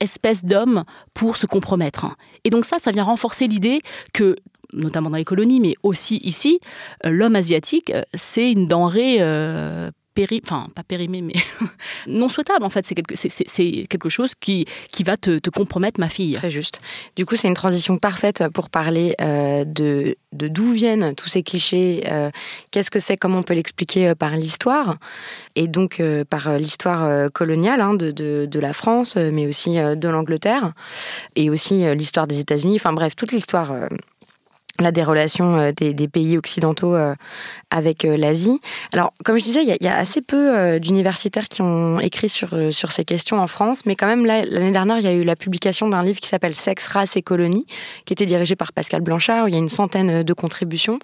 [0.00, 0.84] espèce d'homme
[1.14, 2.06] pour se compromettre.
[2.44, 3.80] Et donc ça, ça vient renforcer l'idée
[4.12, 4.36] que
[4.72, 6.60] notamment dans les colonies, mais aussi ici,
[7.04, 9.90] euh, l'homme asiatique, euh, c'est une denrée euh,
[10.74, 11.34] pas périmée, mais
[12.06, 12.86] non souhaitable en fait.
[12.86, 16.32] C'est quelque, chose qui, qui va te, compromettre, ma fille.
[16.32, 16.80] Très juste.
[17.16, 22.04] Du coup, c'est une transition parfaite pour parler euh, de d'où viennent tous ces clichés,
[22.08, 22.30] euh,
[22.70, 24.98] qu'est-ce que c'est, comment on peut l'expliquer euh, par l'histoire,
[25.54, 30.72] et donc par l'histoire coloniale hein, de, de, de la France, mais aussi de l'Angleterre,
[31.36, 33.72] et aussi l'histoire des États-Unis, enfin bref, toute l'histoire.
[34.80, 37.14] Là, des relations euh, des, pays occidentaux euh,
[37.70, 38.60] avec euh, l'Asie.
[38.92, 42.92] Alors, comme je disais, il y, a- assez peu d'universitaires qui ont écrit sur, sur
[42.92, 45.88] ces questions en France, mais quand même, l'année dernière, il y a eu la publication
[45.88, 47.66] d'un livre qui s'appelle Sexe, race et colonie,
[48.04, 50.98] qui était dirigé par Pascal Blanchard, où il y a une centaine de contributions.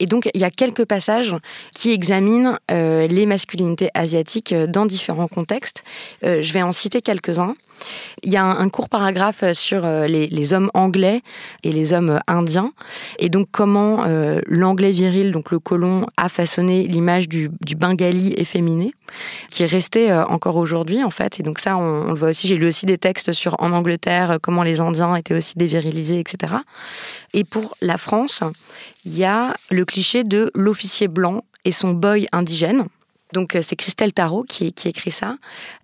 [0.00, 1.36] Et donc, il y a quelques passages
[1.74, 5.84] qui examinent euh, les masculinités asiatiques euh, dans différents contextes.
[6.24, 7.54] Euh, je vais en citer quelques-uns.
[8.22, 11.22] Il y a un, court paragraphe sur les, hommes anglais
[11.64, 12.72] et les hommes indiens,
[13.18, 14.04] et donc comment
[14.46, 18.92] l'anglais viril, donc le colon, a façonné l'image du bengali efféminé,
[19.50, 21.40] qui est resté euh, encore aujourd'hui en fait.
[21.40, 22.48] Et donc ça, on, le voit aussi.
[22.48, 26.18] J'ai lu aussi des textes sur en Angleterre euh, comment les Indiens étaient aussi dévirilisés,
[26.18, 26.54] etc.
[27.32, 28.42] Et pour la France,
[29.04, 32.86] il y a le cliché de l'officier blanc et son boy indigène.
[33.32, 35.36] Donc euh, c'est Christelle Tarot qui, écrit ça.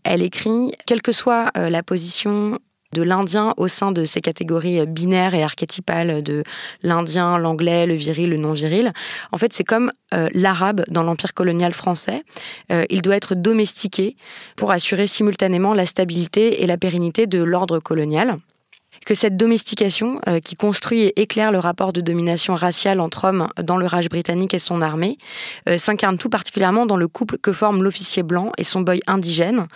[0.05, 2.59] Elle écrit, quelle que soit la position
[2.93, 6.43] de l'indien au sein de ces catégories binaires et archétypales de
[6.83, 8.93] l'indien, l'anglais, le viril, le non viril.
[9.33, 12.25] En fait, c'est comme euh, l'arabe dans l'empire colonial français.
[12.73, 14.17] Euh, il doit être domestiqué
[14.57, 18.37] pour assurer simultanément la stabilité et la pérennité de l'ordre colonial
[19.07, 23.49] que cette domestication, euh, qui construit et éclaire le rapport de domination raciale entre hommes
[23.63, 25.17] dans le Raj britannique et son armée,
[25.69, 29.67] euh, s'incarne tout particulièrement dans le couple que forment l'officier blanc et son boy indigène.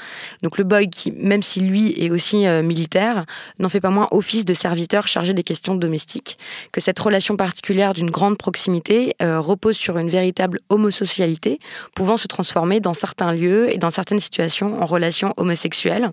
[0.43, 3.25] Donc le boy qui, même si lui est aussi euh, militaire,
[3.59, 6.39] n'en fait pas moins office de serviteur chargé des questions domestiques.
[6.73, 11.59] Que cette relation particulière d'une grande proximité repose sur une véritable homosocialité,
[11.95, 16.11] pouvant se transformer dans certains lieux et dans certaines situations en relations homosexuelles,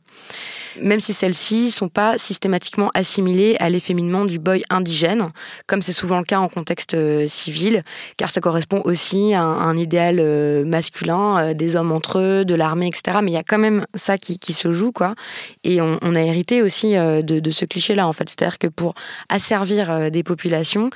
[0.80, 5.28] même si celles-ci sont pas systématiquement assimilé à l'efféminement du boy indigène,
[5.68, 7.84] comme c'est souvent le cas en contexte euh, civil,
[8.16, 12.56] car ça correspond aussi à un, idéal euh, masculin, euh, des hommes entre eux, de
[12.56, 13.20] l'armée, etc.
[13.24, 15.16] Mais il y a quand même ça qui, se joue, quoi.
[15.64, 18.30] Et on, a hérité aussi de, ce cliché-là, en fait.
[18.30, 18.94] C'est-à-dire que pour
[19.30, 20.90] asservir des populations,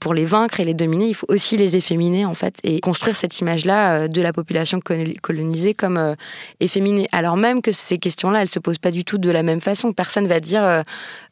[0.00, 3.14] pour les vaincre et les dominer, il faut aussi les efféminer, en fait, et construire
[3.14, 4.80] cette image-là de la population
[5.22, 6.16] colonisée comme
[6.58, 7.06] efféminée.
[7.12, 9.92] Alors même que ces questions-là, elles se posent pas du tout de la même façon.
[9.92, 10.82] Personne va dire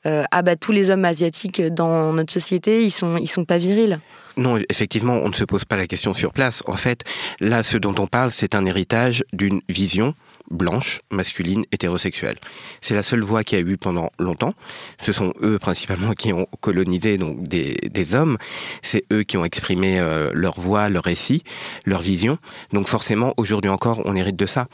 [0.07, 3.59] euh, ah bah tous les hommes asiatiques dans notre société, ils sont ils sont pas
[3.59, 4.01] virils.
[4.37, 6.65] Non, effectivement, on ne se pose pas la question sur place.
[6.67, 7.05] En fait,
[7.39, 10.15] là, ce dont on parle, c'est un héritage d'une vision
[10.51, 12.37] blanche, masculine, hétérosexuelle.
[12.81, 14.55] C'est la seule voix qu'il y a eu pendant longtemps.
[14.99, 18.37] Ce sont eux principalement qui ont colonisé donc des, des hommes.
[18.83, 21.45] C'est eux qui ont exprimé euh, leur voix, leur récit,
[21.87, 22.39] leur vision.
[22.73, 24.67] Donc forcément, aujourd'hui encore, on hérite de ça.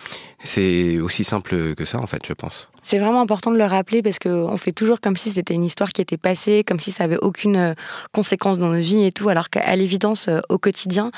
[0.42, 2.69] C'est aussi simple que ça, en fait, je pense.
[2.82, 5.90] C'est vraiment important de le rappeler parce qu'on fait toujours comme si c'était une histoire
[5.90, 7.74] qui était passée, comme si ça avait aucune euh,
[8.12, 11.10] conséquence dans nos vies et tout, alors qu'à l'évidence, euh, au quotidien,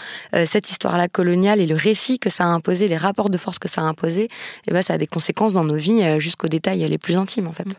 [0.46, 3.68] cette histoire-là coloniale et le récit que ça a imposé, les rapports de force que
[3.68, 4.28] ça a imposé,
[4.66, 7.46] eh ben, ça a des conséquences dans nos vies euh, jusqu'aux détails les plus intimes
[7.46, 7.66] en fait.
[7.66, 7.72] Mm.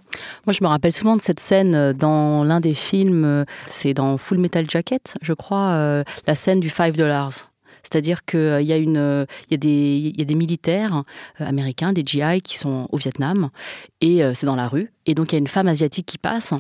[0.46, 3.93] Moi je me rappelle souvent de cette scène euh, dans l'un des films, euh, c'est
[3.93, 7.53] dans Full Metal Jacket, je crois, la scène du 5 dollars.
[7.84, 11.04] C'est-à-dire qu'il y, a une, il y, a des, militaires
[11.38, 13.50] américains, des GI, qui sont au Vietnam,
[14.02, 14.91] et c'est dans la rue.
[15.06, 16.54] Et donc il y a une femme asiatique qui passe,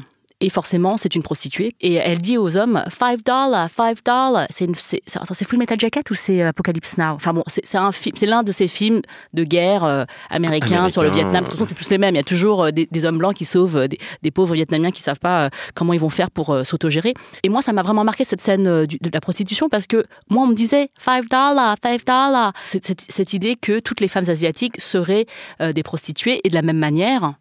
[0.43, 1.71] et forcément, c'est une prostituée.
[1.79, 4.45] Et elle dit aux hommes, 5 dollars, 5 dollars.
[4.49, 7.13] C'est, c'est, Full Metal Jacket ou c'est Apocalypse Now?
[7.13, 9.01] Enfin bon, c'est, un film, c'est l'un de ces films
[9.31, 11.45] de guerre euh, américains sur le Vietnam.
[11.45, 12.13] De toute façon, c'est tous les mêmes.
[12.15, 15.01] Il y a toujours euh, des, hommes blancs qui sauvent euh, des, pauvres Vietnamiens qui
[15.01, 17.13] savent pas comment ils vont faire pour s'autogérer.
[17.43, 20.47] Et moi, ça m'a vraiment marqué cette scène de la prostitution parce que moi, on
[20.47, 22.51] me disait 5 dollars, 5 dollars.
[22.65, 25.25] Cette, cette, idée que toutes les femmes asiatiques seraient
[25.61, 27.35] des prostituées et de la même manière,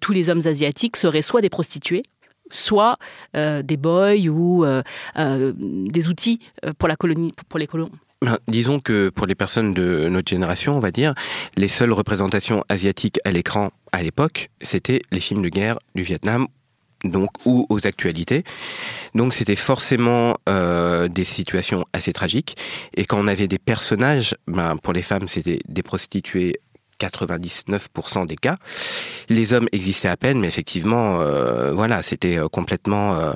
[0.00, 2.02] tous les hommes asiatiques seraient soit des prostituées,
[2.50, 2.98] soit
[3.36, 4.82] euh, des boys ou euh,
[5.16, 6.40] euh, des outils
[6.78, 7.90] pour la colonie, pour les colons.
[8.22, 11.14] Ben, disons que pour les personnes de notre génération, on va dire,
[11.56, 16.46] les seules représentations asiatiques à l'écran à l'époque, c'était les films de guerre du Vietnam
[17.04, 18.44] donc ou aux actualités.
[19.14, 22.56] Donc c'était forcément des situations assez tragiques.
[22.96, 26.60] Et quand on avait des personnages, ben, pour les femmes c'était des prostituées
[27.00, 28.56] 99% des cas.
[29.28, 33.32] Les hommes existaient à peine, mais effectivement, euh, voilà, c'était euh, complètement euh,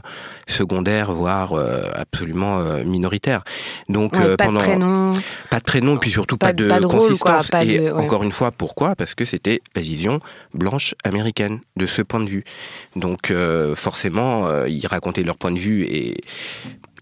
[0.47, 1.55] secondaire, voire
[1.95, 3.43] absolument minoritaire.
[3.89, 5.13] Donc pas pendant de prénom,
[5.51, 7.51] pas de prénom, puis surtout pas, de, consistance.
[7.63, 8.95] Et encore une fois, pourquoi?
[8.97, 10.21] Parce que c'était la vision
[10.55, 12.45] blanche américaine de ce point de vue.
[12.97, 13.33] Donc
[13.75, 16.17] forcément, ils racontaient leur point de vue et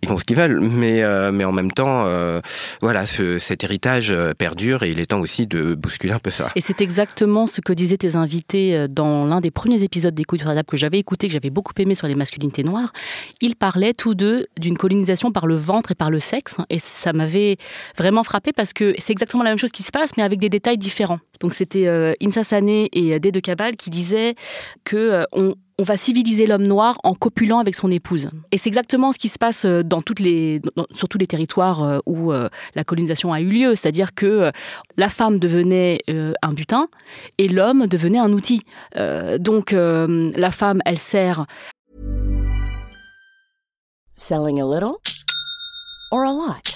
[0.03, 2.41] ils font ce qu'ils veulent, mais euh, mais en même temps, euh,
[2.83, 6.31] voilà, ce, cet héritage euh, perdure et il est temps aussi de bousculer un peu
[6.31, 6.51] ça.
[6.55, 10.49] Et c'est exactement ce que disaient tes invités dans l'un des premiers épisodes d'Écoute sur
[10.49, 12.93] la table que j'avais écouté, que j'avais beaucoup aimé sur les masculinités noires.
[13.41, 17.13] Ils parlaient tous deux d'une colonisation par le ventre et par le sexe, et ça
[17.13, 17.57] m'avait
[17.97, 20.49] vraiment frappé parce que c'est exactement la même chose qui se passe, mais avec des
[20.49, 21.21] détails différents.
[21.41, 21.87] Donc c'était
[22.23, 24.35] Insa Sané et Dé de Cabal qui disaient
[24.85, 28.31] que on, on va civiliser l'homme noir en copulant avec son épouse.
[28.51, 31.83] Et c'est exactement ce qui se passe euh, dans toutes les, sur tous les territoires
[31.83, 33.75] euh, où euh, la colonisation a eu lieu.
[33.75, 34.51] C'est-à-dire que
[34.97, 36.89] la femme devenait un butin
[37.39, 38.63] et l'homme devenait un outil.
[39.39, 41.47] donc la femme, elle sert.
[44.17, 44.97] Selling a little
[46.11, 46.76] or a lot?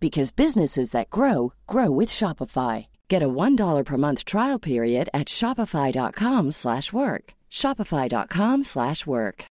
[0.00, 2.86] Because businesses that grow grow with Shopify.
[3.08, 7.34] Get a $1 per month trial period at Shopify.com slash work.
[7.50, 9.44] Shopify.com slash work.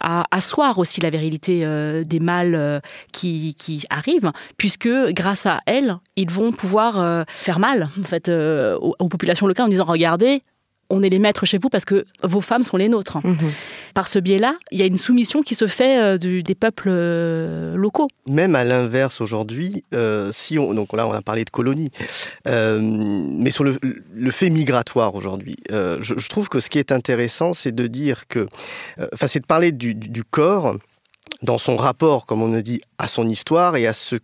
[0.00, 2.80] À asseoir aussi la virilité euh, des mâles euh,
[3.10, 8.32] qui, arrivent, puisque grâce à elles, ils vont pouvoir euh, faire mal en
[8.80, 10.42] aux, aux populations locales en disant Regardez,
[10.90, 13.18] on est les maîtres chez vous parce que vos femmes sont les nôtres.
[13.24, 13.36] Mhm.
[13.94, 17.76] Par ce biais-là, il y a une soumission qui se fait euh, des peuples euh,
[17.76, 18.08] locaux.
[18.26, 21.90] Même à l'inverse aujourd'hui, euh, si on donc là on a parlé de colonies,
[22.46, 23.78] mais sur le,
[24.30, 28.46] fait migratoire aujourd'hui, je, trouve que ce qui est intéressant, c'est de dire que,
[29.12, 30.76] enfin, c'est de parler du, du corps
[31.42, 34.16] dans son rapport, comme on a dit, à son histoire et à ce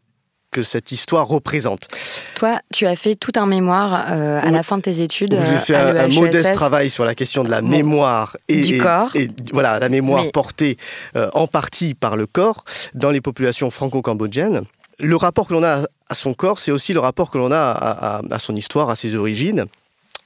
[0.55, 1.89] que cette histoire représente.
[2.37, 5.37] Toi, tu as fait tout un mémoire euh, à la fin de tes études.
[5.49, 9.11] J'ai fait un, modeste travail sur la question de la mémoire et, du corps.
[9.17, 10.79] Et, voilà, la mémoire portée
[11.17, 12.65] euh, en partie par le corps
[12.95, 14.63] dans les populations franco-cambodgiennes.
[15.01, 18.21] Le rapport que l'on a à son corps, c'est aussi le rapport que l'on a
[18.31, 19.67] à, son histoire, à ses origines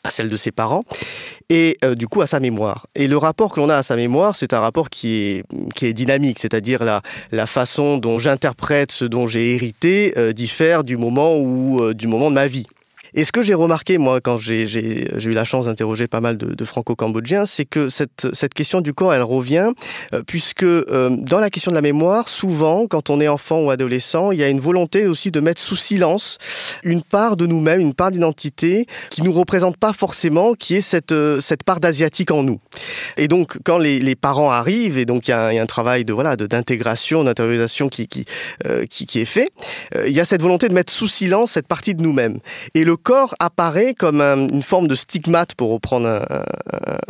[0.04, 0.84] à celle de ses parents
[1.50, 2.86] et euh, du coup à sa mémoire.
[2.94, 5.86] Et le rapport que l'on a à sa mémoire, c'est un rapport qui est, qui
[5.86, 10.96] est dynamique, c'est-à-dire la, la façon dont j'interprète ce dont j'ai hérité euh, diffère du
[10.96, 12.66] moment ou euh, du moment de ma vie.
[13.14, 16.54] Et ce que j'ai remarqué, moi, quand j'ai eu la chance d'interroger pas mal de,
[16.54, 19.72] de franco-cambodgiens, c'est que cette, cette question du corps, elle revient,
[20.12, 23.70] euh, puisque euh, dans la question de la mémoire, souvent, quand on est enfant ou
[23.70, 26.38] adolescent, il y a une volonté aussi de mettre sous silence
[26.84, 31.12] une part de nous-mêmes, une part d'identité qui nous représente pas forcément, qui est cette,
[31.12, 32.60] euh, cette part d'asiatique en nous.
[33.16, 35.62] Et donc, quand les, les parents arrivent, et donc il y a un, y a
[35.62, 38.24] un travail de voilà d'intégration, d'intériorisation qui, qui,
[38.90, 39.48] qui, qui, est fait,
[40.06, 42.38] il y a cette volonté de mettre sous silence cette partie de nous-mêmes.
[42.74, 46.08] Et le corps apparaît comme une forme de stigmate, pour reprendre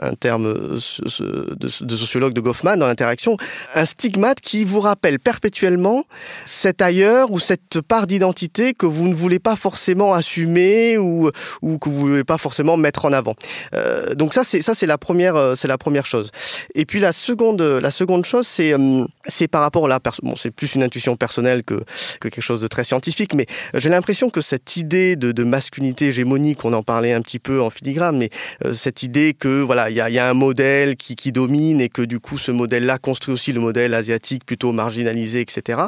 [0.01, 3.37] un, terme de, sociologue de Goffman dans l'interaction,
[3.75, 6.05] un stigmate qui vous rappelle perpétuellement
[6.45, 11.31] cet ailleurs ou cette part d'identité que vous ne voulez pas forcément assumer ou,
[11.63, 13.35] ou que vous ne voulez pas forcément mettre en avant.
[13.75, 16.31] Euh, donc ça, c'est la première, euh, la première chose.
[16.75, 19.05] Et puis la seconde, la seconde chose, c'est euh,
[19.51, 21.75] par rapport là, bon, c'est plus une intuition personnelle que
[22.21, 25.78] que quelque chose de très scientifique, mais j'ai l'impression que cette idée de, de masculinité
[26.01, 28.31] hégémonique, on en parlait un petit peu en filigrane, mais
[28.65, 32.21] euh, cette idée que voilà, il y a, un modèle qui, domine et que du
[32.21, 35.83] coup ce modèle-là construit aussi le modèle asiatique plutôt marginalisé, etc.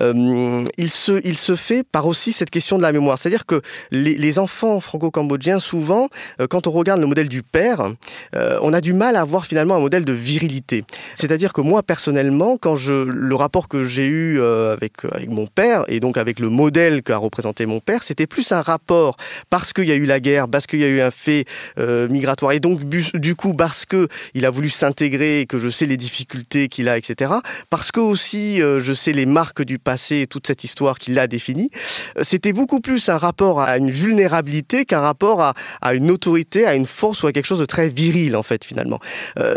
[0.00, 3.60] Euh, il se il se fait par aussi cette question de la mémoire, c'est-à-dire que
[3.90, 6.08] les, enfants franco-cambodgiens souvent,
[6.40, 7.92] euh, quand on regarde le modèle du père,
[8.34, 10.84] on a du mal à avoir finalement un modèle de virilité.
[11.14, 15.84] C'est-à-dire que moi personnellement, quand je le rapport que j'ai eu avec avec mon père
[15.88, 19.16] et donc avec le modèle qu'a représenté mon père, c'était plus un rapport
[19.50, 21.44] parce qu'il y a eu la guerre, parce qu'il y a eu un fait
[21.78, 25.68] euh, migratoire, et donc du coup parce que il a voulu s'intégrer et que je
[25.68, 27.32] sais les difficultés qu'il a, etc.
[27.70, 31.26] Parce que aussi euh, je sais les marques du passé toute cette histoire qu'il a
[31.26, 31.70] définie.
[32.18, 35.40] Euh, c'était beaucoup plus un rapport à une vulnérabilité qu'un rapport
[35.82, 38.64] à, une autorité, à une force ou à quelque chose de très viril en fait
[38.64, 39.00] finalement.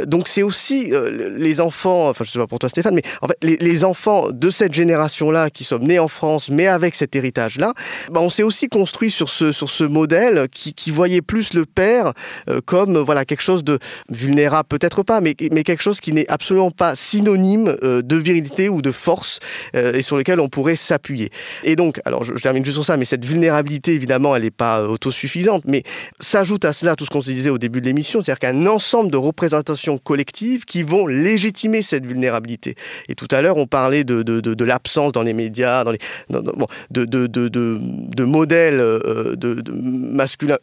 [0.06, 0.92] donc c'est aussi
[1.38, 4.50] les enfants, enfin je sais pas pour toi Stéphane, mais en fait les, enfants de
[4.50, 7.74] cette génération-là qui sommes nés en France, mais avec cet héritage-là,
[8.12, 12.14] bah, on s'est aussi construit sur ce sur ce modèle qui, voyait plus le père
[12.50, 13.78] euh, comme voilà quelque chose de
[14.10, 18.70] vulnérable, peut-être pas, mais, mais quelque chose qui n'est absolument pas synonyme euh, de virilité
[18.70, 19.40] ou de force
[19.76, 21.30] euh, et sur lequel on pourrait s'appuyer.
[21.64, 24.88] Et donc, alors je, termine juste sur ça, mais cette vulnérabilité, évidemment, elle n'est pas
[24.88, 25.84] autosuffisante, mais
[26.20, 29.12] s'ajoute à cela tout ce qu'on se disait au début de l'émission, c'est-à-dire qu'un ensemble
[29.12, 32.76] de représentations collectives qui vont légitimer cette vulnérabilité.
[33.10, 36.68] Et tout à l'heure, on parlait de, de, l'absence dans les médias, dans les, bon,
[36.92, 40.58] de, de, de, de, modèles de, masculin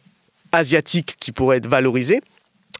[0.51, 2.21] asiatique qui pourrait être valorisé,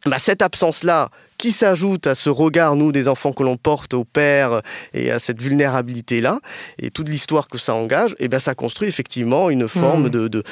[0.06, 4.06] bah, cette absence-là, qui s'ajoute à ce regard, nous, des enfants que l'on porte au
[4.06, 4.62] père
[4.94, 6.40] et à cette vulnérabilité-là,
[6.80, 10.30] et toute l'histoire que ça engage, et eh bien ça construit effectivement une forme mmh.
[10.30, 10.44] de,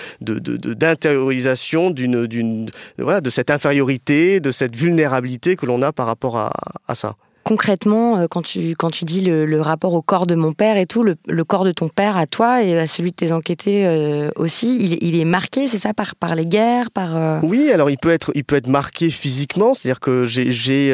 [0.74, 6.38] d'intériorisation d'une, d'une, voilà, de cette infériorité, de cette vulnérabilité que l'on a par rapport
[6.38, 6.52] à,
[6.88, 10.52] à ça concrètement, euh, quand tu, quand tu dis le, rapport au corps de mon
[10.52, 13.32] père et tout, le, corps de ton père à toi et à celui de tes
[13.32, 17.90] enquêtés euh, aussi, il, est marqué, c'est ça, par, les guerres par, euh Oui, alors
[17.90, 20.52] il peut être, il peut être marqué physiquement, c'est-à-dire que j'ai.
[20.52, 20.92] j'ai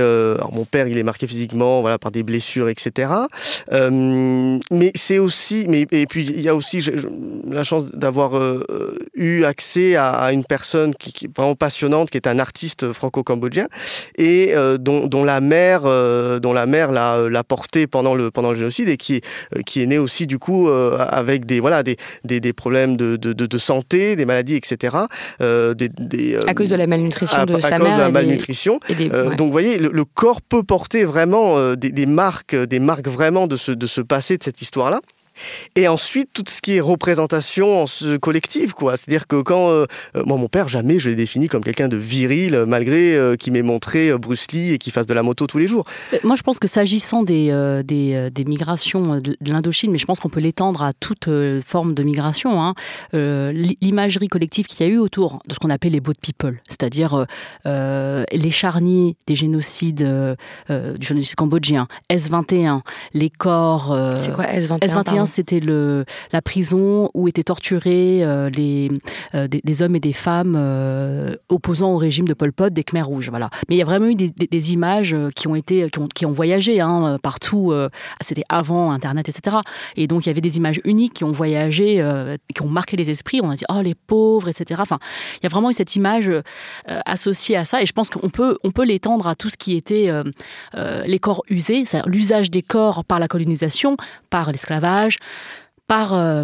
[0.51, 3.11] mon père, il est marqué physiquement voilà, par des blessures, etc.
[3.71, 5.65] mais c'est aussi.
[5.69, 6.83] Mais, et puis il y a aussi
[7.47, 8.33] la chance d'avoir
[9.13, 13.67] eu accès à, une personne qui, est vraiment passionnante, qui est un artiste franco-cambodgien
[14.17, 15.85] et dont, la mère
[16.41, 19.25] dont la mère l'a, l'a porté pendant le, pendant le génocide et qui est,
[19.55, 22.97] euh, qui est né aussi du coup euh, avec des, voilà, des, des, des problèmes
[22.97, 24.97] de, de, de, santé, des maladies, etc.
[25.41, 28.79] Euh, des, des, à cause de la malnutrition de à sa cause de la malnutrition.
[28.89, 33.55] Donc vous voyez, le, corps peut porter vraiment des, des, marques, des marques vraiment de
[33.55, 34.99] ce, de ce passé, de cette histoire-là.
[35.75, 37.85] Et ensuite, tout ce qui est représentation
[38.21, 38.97] collective, quoi.
[38.97, 41.97] C'est-à-dire que quand, euh, euh, moi, mon père, jamais je l'ai défini comme quelqu'un de
[41.97, 45.57] viril, malgré euh, qu'il m'ait montré Bruce Lee et qu'il fasse de la moto tous
[45.57, 45.85] les jours.
[46.23, 47.51] Moi, je pense que s'agissant des,
[47.85, 51.29] des, des, migrations de, l'Indochine, mais je pense qu'on peut l'étendre à toute
[51.65, 52.73] forme de migration, hein,
[53.13, 57.25] l'imagerie collective qu'il y a eu autour de ce qu'on appelait les boat people, c'est-à-dire
[57.65, 60.07] les charniers des génocides,
[60.69, 62.81] du génocide cambodgien, S21,
[63.13, 63.97] les corps.
[64.21, 68.89] C'est quoi S21 S21, c'était le la prison où étaient torturés euh, les
[69.35, 73.07] euh, des, hommes et des femmes euh, opposant au régime de Pol Pot, des Khmers
[73.07, 73.29] rouges.
[73.29, 73.49] Voilà.
[73.69, 76.31] Mais il y a vraiment eu des, images qui ont été qui ont, qui ont
[76.31, 77.73] voyagé hein, partout.
[78.21, 79.57] c'était avant Internet, etc.
[79.95, 82.03] Et donc il y avait des images uniques qui ont voyagé,
[82.53, 83.39] qui ont marqué les esprits.
[83.41, 84.81] On a dit oh les pauvres, etc.
[84.83, 84.99] Enfin,
[85.35, 86.31] il y a vraiment eu cette image
[87.05, 87.81] associée à ça.
[87.81, 90.11] Et je pense qu'on peut on peut l'étendre à tout ce qui était
[90.75, 93.97] les corps usés, c'est-à-dire l'usage des corps par la colonisation,
[94.29, 95.10] par l'esclavage,
[95.87, 96.43] par euh,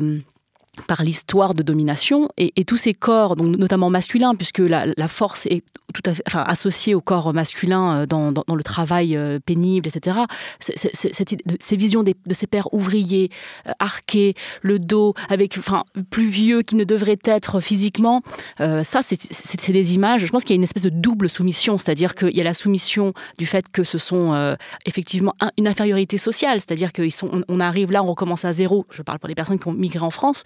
[0.86, 5.63] par l'histoire de domination et, tous ces corps, donc notamment masculins, puisque la, force est
[5.93, 10.17] tout à fait associée au corps masculin euh, dans, dans, le travail euh, pénible, etc.
[10.59, 13.30] ces visions de ces pères ouvriers,
[13.67, 18.21] euh, arqués, le dos, avec, enfin, plus vieux qui ne devraient être physiquement,
[18.57, 20.25] ça, c'est des images.
[20.25, 22.53] Je pense qu'il y a une espèce de double soumission, c'est-à-dire qu'il y a la
[22.53, 24.55] soumission du fait que ce sont
[24.86, 28.86] effectivement une infériorité sociale, c'est-à-dire qu'on on arrive là, on recommence à zéro.
[28.89, 30.43] Je parle pour les personnes qui ont migré en France.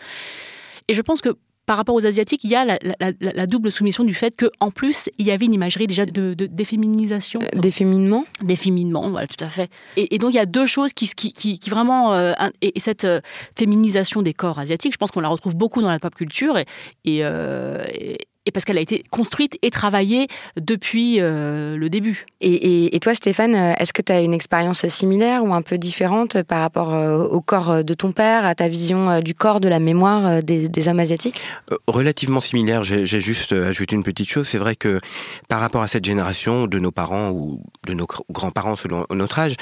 [0.87, 1.29] Et je pense que
[1.65, 5.25] par rapport aux Asiatiques, il y a la, double soumission du fait qu'en plus, il
[5.25, 7.39] y avait une imagerie déjà de, déféminisation.
[7.41, 8.25] Euh, déféminement?
[8.41, 9.71] Déféminement, voilà, tout à fait.
[9.95, 12.13] Et, donc, il y a deux choses qui, qui, vraiment...
[12.13, 13.21] Euh, et, cette euh,
[13.57, 16.57] féminisation des corps asiatiques, je pense qu'on la retrouve beaucoup dans la pop culture.
[16.57, 16.65] Et,
[17.05, 20.27] et, et parce qu'elle a été construite et travaillée
[20.59, 22.25] depuis euh, le début.
[22.41, 26.41] Et, toi, Stéphane, euh, est-ce que tu as une expérience similaire ou un peu différente
[26.43, 29.79] par rapport euh, au corps de ton père, à ta vision du corps, de la
[29.79, 31.41] mémoire des, hommes asiatiques?
[31.87, 32.83] Relativement similaire.
[32.83, 34.47] J'ai juste ajouté une petite chose.
[34.47, 34.99] C'est vrai que
[35.47, 39.55] par rapport à cette génération de nos parents ou de nos grands-parents selon notre âge,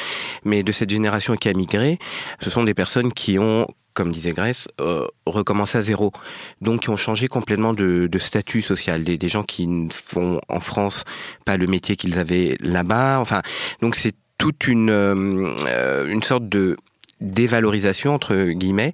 [0.45, 1.99] mais de cette génération qui a migré,
[2.39, 3.67] ce sont des personnes qui ont
[3.99, 6.13] comme disait Grèce, euh, recommencer à zéro.
[6.61, 9.03] Donc, qui ont changé complètement de, statut social.
[9.03, 11.03] Des, gens qui ne font en France
[11.43, 13.19] pas le métier qu'ils avaient là-bas.
[13.19, 13.41] Enfin,
[13.81, 16.77] donc c'est toute une, euh, une sorte de
[17.21, 18.93] dévalorisation entre guillemets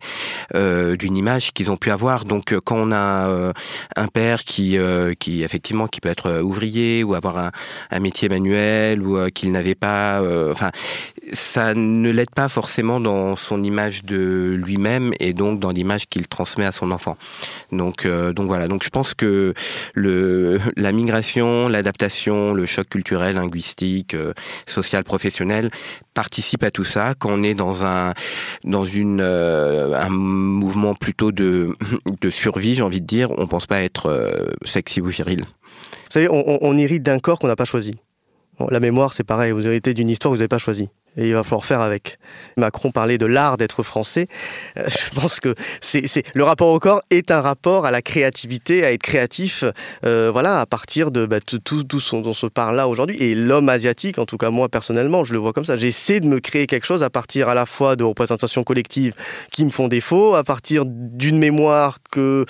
[0.55, 2.25] euh, d'une image qu'ils ont pu avoir.
[2.25, 3.53] Donc euh, quand on a euh,
[3.95, 4.77] un père qui
[5.19, 7.51] qui effectivement qui peut être ouvrier ou avoir un,
[7.91, 10.21] un métier manuel ou qu'il n'avait pas,
[10.51, 10.71] enfin
[11.33, 16.27] ça ne l'aide pas forcément dans son image de lui-même et donc dans l'image qu'il
[16.27, 17.17] transmet à son enfant.
[17.71, 18.67] Donc donc voilà.
[18.67, 19.53] Donc je pense que
[19.93, 24.15] le la migration, l'adaptation, le choc culturel, linguistique,
[24.65, 25.69] social, professionnel
[26.13, 27.13] participe à tout ça.
[27.17, 28.14] Quand on est dans un
[28.63, 31.75] dans euh, un mouvement plutôt de
[32.29, 35.41] survie, j'ai envie de dire, on pense pas être euh, sexy ou viril.
[35.41, 37.95] Vous savez, on, on hérite d'un corps qu'on n'a pas choisi.
[38.69, 39.51] la mémoire, c'est pareil.
[39.51, 42.17] Vous héritez d'une histoire que vous n'avez pas choisie et il va falloir faire avec.
[42.57, 44.27] Macron parlait de l'art d'être français.
[44.77, 45.55] Euh, je pense que
[46.33, 49.63] le rapport au corps est un rapport à la créativité, à être créatif,
[50.05, 53.17] euh, voilà, à partir de bah, tout, ce dont se parle là aujourd'hui.
[53.19, 55.77] Et l'homme asiatique, en tout cas moi personnellement, je le vois comme ça.
[55.77, 59.13] J'essaie de me créer quelque chose à partir à la fois de représentations collectives
[59.51, 62.45] qui me font défaut, à partir d'une mémoire que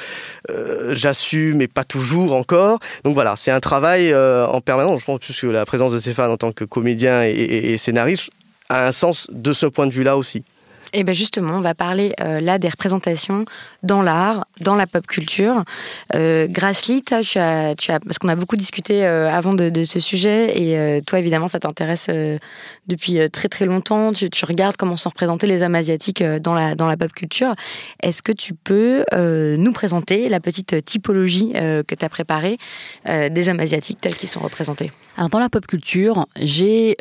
[0.49, 2.79] euh, j'assume mais pas toujours encore.
[3.03, 5.01] Donc voilà, c'est un travail en permanence.
[5.01, 8.29] Je pense que la présence de Stéphane en tant que comédien et scénariste
[8.69, 10.43] a un sens de ce point de vue-là aussi.
[10.93, 13.45] Et eh bien justement, on va parler euh, là des représentations
[13.83, 15.63] dans l'art, dans la pop culture.
[16.13, 21.19] Euh, Grassley, parce qu'on a beaucoup discuté euh, avant de, ce sujet, et euh, toi
[21.19, 22.07] évidemment ça t'intéresse
[22.87, 24.13] depuis très très longtemps.
[24.13, 27.53] Tu, tu, regardes comment sont représentés les hommes asiatiques dans la, dans la pop culture.
[28.01, 32.57] Est-ce que tu peux nous présenter la petite typologie que tu as préparée
[33.05, 34.91] des hommes asiatiques tels qu'ils sont représentés?
[35.17, 36.95] Alors dans la pop culture, j'ai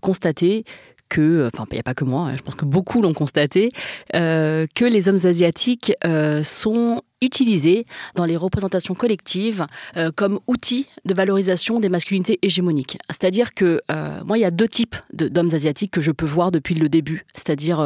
[0.00, 0.64] constaté
[1.12, 3.68] que, enfin, il n'y a pas que moi, hein, je pense que beaucoup l'ont constaté,
[4.14, 9.66] euh, que les hommes asiatiques euh, sont utilisés dans les représentations collectives
[9.98, 12.96] euh, comme outils de valorisation des masculinités hégémoniques.
[13.10, 13.80] C'est-à-dire que
[14.24, 17.26] moi, il y a deux types d'hommes asiatiques que je peux voir depuis le début,
[17.34, 17.78] c'est-à-dire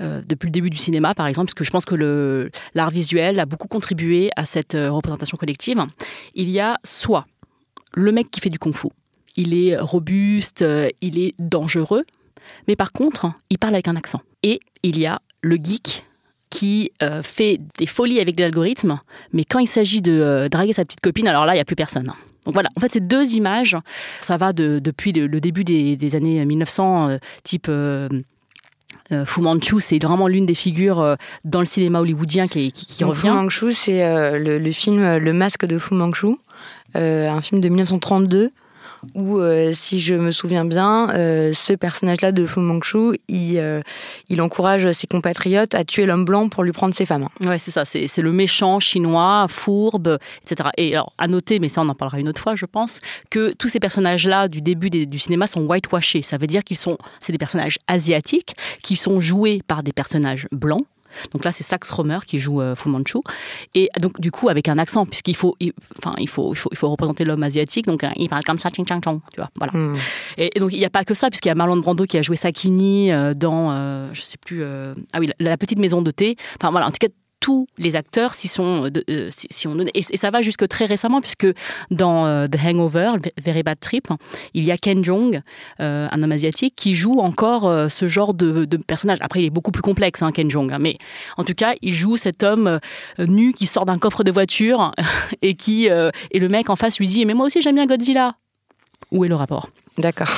[0.00, 3.46] depuis le début du cinéma, par exemple, parce que je pense que l'art visuel a
[3.46, 5.84] beaucoup contribué à cette représentation collective.
[6.34, 7.26] Il y a soit
[7.92, 8.88] le mec qui fait du kung-fu,
[9.36, 10.64] il est robuste,
[11.00, 12.04] il est dangereux,
[12.68, 14.20] mais par contre, il parle avec un accent.
[14.42, 16.04] Et il y a le geek
[16.50, 19.00] qui euh, fait des folies avec des algorithmes,
[19.32, 21.64] mais quand il s'agit de euh, draguer sa petite copine, alors là, il n'y a
[21.64, 22.10] plus personne.
[22.44, 23.76] Donc voilà, en fait, ces deux images,
[24.20, 27.68] ça va depuis le début des, années 1900, euh, type
[29.12, 32.86] Euh, Fu Manchu, c'est vraiment l'une des figures euh, dans le cinéma hollywoodien qui, qui,
[32.86, 33.36] qui Donc, Fu revient.
[33.36, 36.36] Manchu, c'est euh, le, le film Le Masque de Fu Manchu,
[36.94, 38.50] un film de 1932
[39.14, 43.80] où, euh, si je me souviens bien, euh, ce personnage-là de Fu Manchu, il, euh,
[44.28, 47.28] il encourage ses compatriotes à tuer l'homme blanc pour lui prendre ses femmes.
[47.40, 47.84] Ouais, c'est ça.
[47.84, 50.70] C'est le méchant chinois, fourbe, etc.
[50.76, 53.52] Et alors, à noter, mais ça, on en parlera une autre fois, je pense, que
[53.52, 56.22] tous ces personnages-là du début du cinéma sont whitewashés.
[56.22, 60.46] Ça veut dire qu'ils sont, c'est des personnages asiatiques qui sont joués par des personnages
[60.52, 60.84] blancs.
[61.32, 63.18] Donc là, c'est Sax Rohmer qui joue euh, Fu Manchu.
[63.74, 66.68] Et donc, du coup, avec un accent, puisqu'il faut, il, enfin, il faut, il faut,
[66.72, 67.86] il faut représenter l'homme asiatique.
[67.86, 69.50] Donc, euh, il parle comme ça, ching chang chong, tu vois.
[69.56, 69.72] Voilà.
[69.72, 69.96] Hmm.
[70.36, 72.18] Et, et donc, il n'y a pas que ça, puisqu'il y a Marlon Brando qui
[72.18, 75.78] a joué Sakini euh, dans, euh, je sais plus, euh, ah oui, la, la petite
[75.78, 76.36] maison de thé.
[76.60, 77.08] Enfin, voilà, en tout cas,
[77.40, 79.90] tous les acteurs sont, euh, euh, s'y- s'y ont donné.
[79.94, 81.46] Et, ça va jusque très récemment, puisque
[81.90, 83.12] dans euh, The Hangover,
[83.42, 84.08] Very Bad Trip,
[84.54, 85.40] il y a Ken Jeong,
[85.80, 89.18] euh, un homme asiatique, qui joue encore ce genre de, personnage.
[89.22, 90.72] Après, il est beaucoup plus complexe, hein, Ken Jeong.
[90.72, 90.98] hein, mais
[91.36, 92.78] en tout cas, il joue cet homme
[93.18, 94.92] nu qui sort d'un coffre de voiture
[95.42, 98.34] et qui et le mec en face lui dit mais moi aussi j'aime bien Godzilla.
[99.10, 99.68] Où est le rapport?
[99.98, 100.28] D'accord.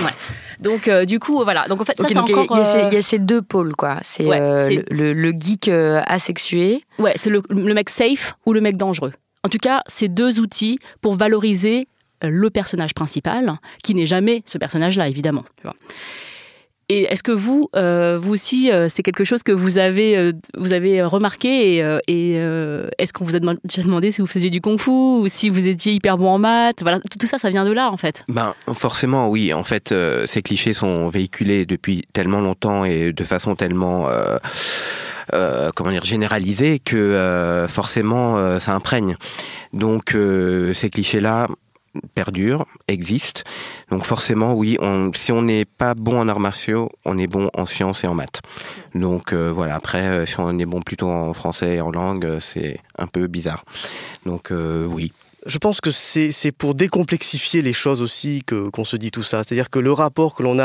[0.61, 1.67] Donc euh, du coup voilà.
[1.69, 2.57] Donc en fait ça c'est donc il y a- encore.
[2.57, 3.99] il y, a ces- euh, il y a ces deux pôles, quoi.
[4.03, 6.81] C'est Ouais, euh, le, geek euh, asexué.
[6.99, 9.13] Ouais, c'est le, le mec safe ou le mec dangereux.
[9.45, 11.87] En tout cas, c'est deux outils pour valoriser
[12.25, 15.45] euh, le personnage principal, qui n'est jamais ce personnage-là, évidemment.
[15.57, 15.75] tu vois.
[16.95, 20.33] Et est-ce que vous, euh, vous aussi, euh, c'est quelque chose que vous avez, euh,
[20.59, 22.33] vous avez remarqué et,
[22.99, 25.95] est-ce qu'on vous a déjà demandé si vous faisiez du kung-fu ou si vous étiez
[25.95, 26.83] hyper bon en maths?
[26.83, 28.25] Voilà, tout, ça, ça vient de là, en fait.
[28.29, 29.55] Ben forcément oui.
[29.55, 29.95] En fait,
[30.27, 34.09] ces clichés sont véhiculés depuis tellement longtemps et de façon tellement
[35.33, 39.17] euh, comment dire généralisée que forcément ça imprègne.
[39.73, 40.15] Donc
[40.75, 41.49] ces clichés-là
[42.15, 43.43] perdurent, existent.
[43.91, 44.79] Donc forcément oui.
[45.15, 48.15] Si on n'est pas bon en arts martiaux, on est bon en sciences et en
[48.15, 48.41] maths.
[48.95, 49.75] Donc euh, voilà.
[49.75, 53.07] Après, euh, si on est bon plutôt en français et en langue, euh, c'est un
[53.07, 53.65] peu bizarre.
[54.27, 55.13] Donc oui.
[55.45, 59.43] Je pense que c'est pour décomplexifier les choses aussi que qu'on se dit tout ça.
[59.43, 60.65] C'est-à-dire que le rapport que l'on a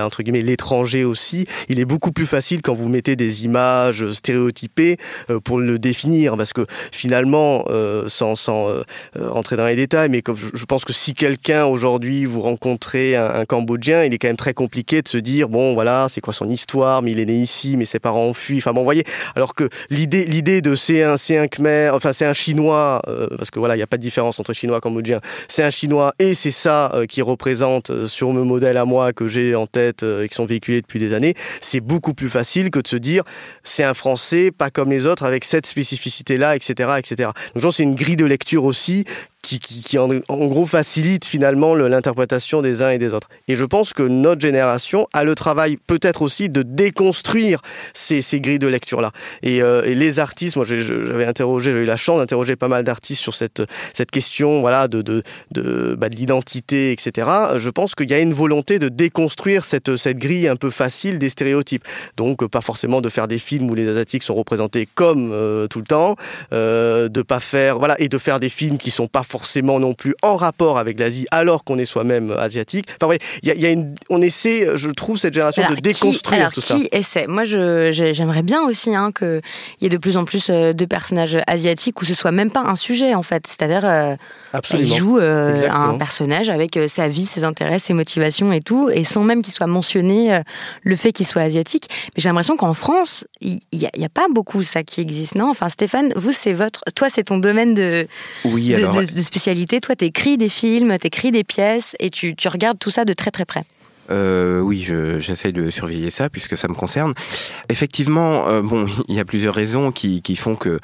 [0.00, 4.12] à entre guillemets l'étranger aussi, il est beaucoup plus facile quand vous mettez des images
[4.12, 4.96] stéréotypées
[5.28, 8.84] euh, pour le définir, parce que finalement, euh, sans sans euh,
[9.16, 14.04] entrer dans les détails, mais je, pense que si quelqu'un aujourd'hui vous rencontrez un, Cambodgien,
[14.04, 17.02] il est quand même très compliqué de se dire bon voilà c'est quoi son histoire,
[17.02, 18.58] mais il est né ici, mais ses parents ont fui.
[18.58, 19.04] Enfin bon, vous voyez.
[19.34, 23.02] Alors que l'idée l'idée de c'est un un Khmer, enfin c'est un Chinois,
[23.36, 25.20] parce que voilà il y a pas de entre chinois et cambodgien.
[25.48, 29.12] C'est un chinois et c'est ça euh, qui représente euh, sur mes modèles à moi
[29.12, 31.34] que j'ai en tête euh, et qui sont véhiculés depuis des années.
[31.60, 33.22] C'est beaucoup plus facile que de se dire
[33.62, 37.30] c'est un français pas comme les autres avec cette spécificité là, etc., etc.
[37.54, 39.04] Donc je pense c'est une grille de lecture aussi
[39.42, 43.28] qui, en, gros facilite finalement le- l'interprétation des uns et des autres.
[43.48, 47.60] Et je pense que notre génération a le travail peut-être aussi de déconstruire
[47.92, 49.10] ces, grilles de lecture-là.
[49.42, 53.20] Et, euh, les artistes, moi j'avais interrogé, j'ai eu la chance d'interroger pas mal d'artistes
[53.20, 53.62] sur cette,
[54.10, 57.28] question voilà, de, bah, de l'identité, etc.
[57.56, 61.18] Je pense qu'il y a une volonté de déconstruire cette, cette grille un peu facile
[61.18, 61.84] des stéréotypes.
[62.16, 65.66] Donc euh, pas forcément de faire des films où les asiatiques sont représentés comme euh,
[65.66, 66.16] tout le temps,
[66.52, 69.94] euh, de pas faire voilà et de faire des films qui sont pas forcément non
[69.94, 72.86] plus en rapport avec l'Asie alors qu'on est soi-même asiatique.
[72.96, 75.72] Enfin ouais, y a, il y a une, on essaie, je trouve cette génération Alors,
[75.72, 76.74] de qui- déconstruire alors, tout ça.
[76.76, 77.26] Qui essaie?
[77.26, 79.40] Moi, j'aimerais bien aussi hein, qu'il
[79.80, 82.60] y ait de plus en plus euh, de personnages asiatiques où ce soit même pas
[82.60, 83.46] un sujet en fait.
[83.46, 84.14] C'est-à-dire, euh,
[84.52, 84.94] Absolument.
[84.94, 88.90] il joue euh, un personnage avec euh, sa vie, ses intérêts, ses motivations et tout,
[88.92, 90.40] et sans même qu'il soit mentionné euh,
[90.82, 91.88] le fait qu'il soit asiatique.
[92.14, 95.00] Mais j'ai l'impression qu'en France, il n'y a, il y a pas beaucoup ça qui
[95.00, 95.48] existe, non?
[95.50, 98.06] Enfin, Stéphane, vous, c'est votre, toi, c'est ton domaine de,
[98.44, 98.94] Oui, de, alors.
[98.96, 99.80] de- de spécialité.
[99.80, 103.30] Toi, t'écris des films, t'écris des pièces, et tu, tu regardes tout ça de très
[103.30, 103.64] très près.
[104.10, 107.14] Euh, oui, je- j'essaie de surveiller ça puisque ça me concerne.
[107.68, 110.78] Effectivement, euh, bon, il y a plusieurs raisons qui, qui font que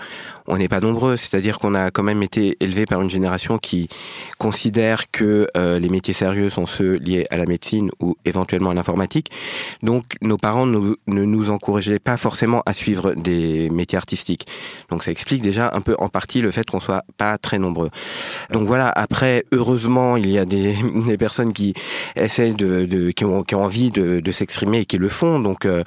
[0.49, 1.17] on n'est pas nombreux.
[1.17, 3.89] C'est-à-dire qu'on a quand même été élevé par une génération qui
[4.39, 8.75] considère que euh, les métiers sérieux sont ceux liés à la médecine ou éventuellement à
[8.75, 9.31] l'informatique.
[9.83, 14.47] Donc, nos parents ne nous encourageaient pas forcément à suivre des métiers artistiques.
[14.91, 17.91] Donc, ça explique déjà un peu en partie le fait qu'on soit pas très nombreux.
[18.51, 18.89] Donc voilà.
[18.89, 20.75] Après, heureusement, il y a des,
[21.19, 21.75] personnes qui
[22.17, 25.41] essaient de, qui, ont, qui ont envie de, s'exprimer et qui le font.
[25.41, 25.83] Donc, euh,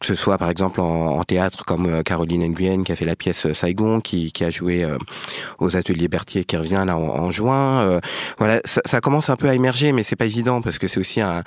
[0.00, 3.04] que ce soit par exemple en, en théâtre comme euh, Caroline Nguyen qui a fait
[3.04, 4.98] la pièce Saigon, qui, a joué euh,
[5.58, 7.80] aux ateliers Berthier, qui revient là en, juin.
[7.82, 8.00] Euh,
[8.38, 11.20] voilà, ça, commence un peu à émerger, mais c'est pas évident parce que c'est aussi
[11.20, 11.42] un,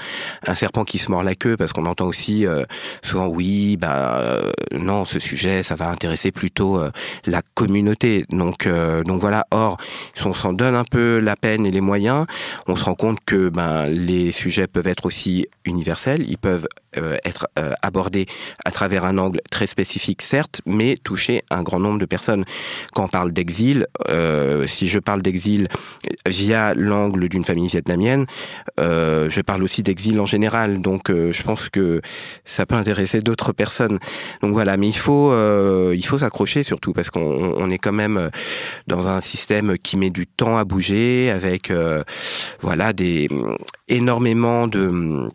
[0.54, 2.64] serpent qui se mord la queue parce qu'on entend aussi euh,
[3.04, 4.40] souvent oui, bah
[4.72, 6.82] non, ce sujet, ça va intéresser plutôt
[7.26, 8.26] la communauté.
[8.30, 8.68] Donc,
[9.06, 9.46] donc voilà.
[9.52, 9.78] Or,
[10.14, 12.26] si on s'en donne un peu la peine et les moyens,
[12.68, 16.68] on se rend compte que ben les sujets peuvent être aussi universels, ils peuvent
[17.24, 17.48] être
[17.82, 18.26] abordés
[18.66, 22.29] à travers un angle très spécifique, certes, mais toucher un grand nombre de personnes.
[22.94, 25.68] Quand on parle d'exil, euh, si je parle d'exil
[26.26, 28.26] via l'angle d'une famille vietnamienne,
[28.78, 30.82] je parle aussi d'exil en général.
[30.82, 32.02] Donc, je pense que
[32.46, 34.00] ça peut intéresser d'autres personnes.
[34.42, 35.34] Donc voilà, mais il faut,
[35.94, 38.30] il faut s'accrocher surtout parce qu'on est quand même
[38.88, 41.72] dans un système qui met du temps à bouger, avec
[42.62, 43.28] voilà des
[43.88, 45.30] énormément de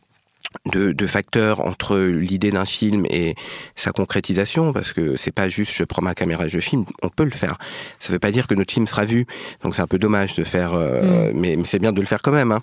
[0.73, 3.35] de, de, facteurs entre l'idée d'un film et
[3.77, 7.09] sa concrétisation, parce que c'est pas juste je prends ma caméra et je filme, on
[7.09, 7.59] peut le faire.
[8.01, 9.27] Ça veut pas dire que notre film sera vu,
[9.63, 11.39] donc c'est un peu dommage de faire, euh, mm.
[11.39, 12.53] mais, mais c'est bien de le faire quand même.
[12.53, 12.61] Hein.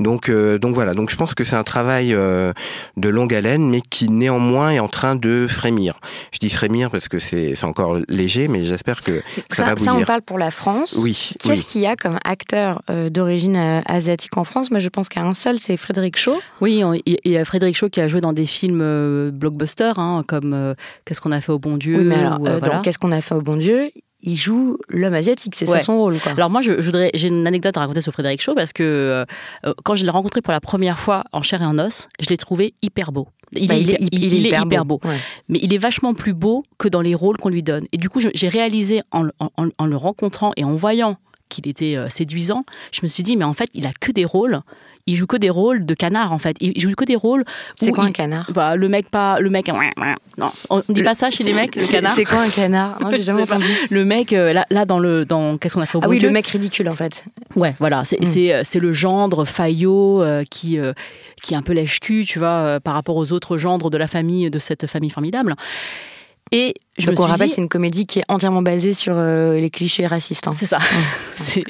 [0.00, 2.52] Donc, euh, donc voilà, donc je pense que c'est un travail euh,
[2.96, 5.98] de longue haleine, mais qui néanmoins est en train de frémir.
[6.32, 10.04] Je dis frémir parce que c'est encore léger, mais j'espère que ça, va Ça, on
[10.04, 10.98] parle pour la France.
[11.02, 11.34] Oui.
[11.40, 14.70] Qu'est-ce qu'il y a comme acteur d'origine asiatique en France?
[14.70, 16.40] Moi, je pense qu'un seul, c'est Frédéric Shaw.
[16.60, 20.24] Oui, il y a Frédéric Shaw qui a joué dans des films euh, blockbusters, hein,
[20.26, 20.74] comme euh,
[21.04, 23.34] Qu'est-ce qu'on a fait au bon Dieu Oui, mais alors, euh, Qu'est-ce qu'on a fait
[23.34, 23.90] au bon Dieu
[24.24, 26.16] il joue l'homme asiatique, c'est ça son rôle.
[26.16, 26.30] Quoi.
[26.30, 29.26] Alors moi, je, voudrais, j'ai une anecdote à raconter sur Frédéric Shaw parce que
[29.82, 32.36] quand je l'ai rencontré pour la première fois en chair et en os, je l'ai
[32.36, 33.26] trouvé hyper beau.
[33.50, 35.00] Il, bah, est, hyper, beau,
[35.48, 37.82] mais il est vachement plus beau que dans les rôles qu'on lui donne.
[37.90, 41.16] Et du coup, j'ai réalisé en, en, le rencontrant et en voyant
[41.48, 44.60] qu'il était séduisant, je me suis dit mais en fait, il a que des rôles
[45.06, 46.56] il joue que des rôles de canard en fait.
[46.60, 47.44] Il joue que des rôles.
[47.80, 48.50] C'est quoi un canard?
[48.52, 49.70] Bah, Le mec pas, le mec.
[50.38, 51.76] Non, on dit pas ça chez les mecs.
[51.76, 52.14] Le canard.
[52.14, 53.00] C'est quoi un canard?
[53.00, 53.66] Non, j'ai jamais entendu.
[53.90, 56.30] Le mec euh, là, là dans le dans qu'est-ce qu'on a fait Ah oui, le
[56.30, 57.24] mec ridicule en fait.
[57.56, 58.04] Ouais, voilà.
[58.04, 58.50] C'est mm.
[58.50, 60.78] euh, c'est le gendre faillot euh, qui
[61.42, 64.50] qui est un peu lèche-cul, tu vois, par rapport aux autres gendres de la famille
[64.50, 65.56] de cette famille formidable.
[66.52, 69.54] Et je Donc me on rappelle, c'est une comédie qui est entièrement basée sur euh,
[69.54, 70.46] les clichés racistes.
[70.46, 70.52] Hein.
[70.54, 70.78] C'est ça.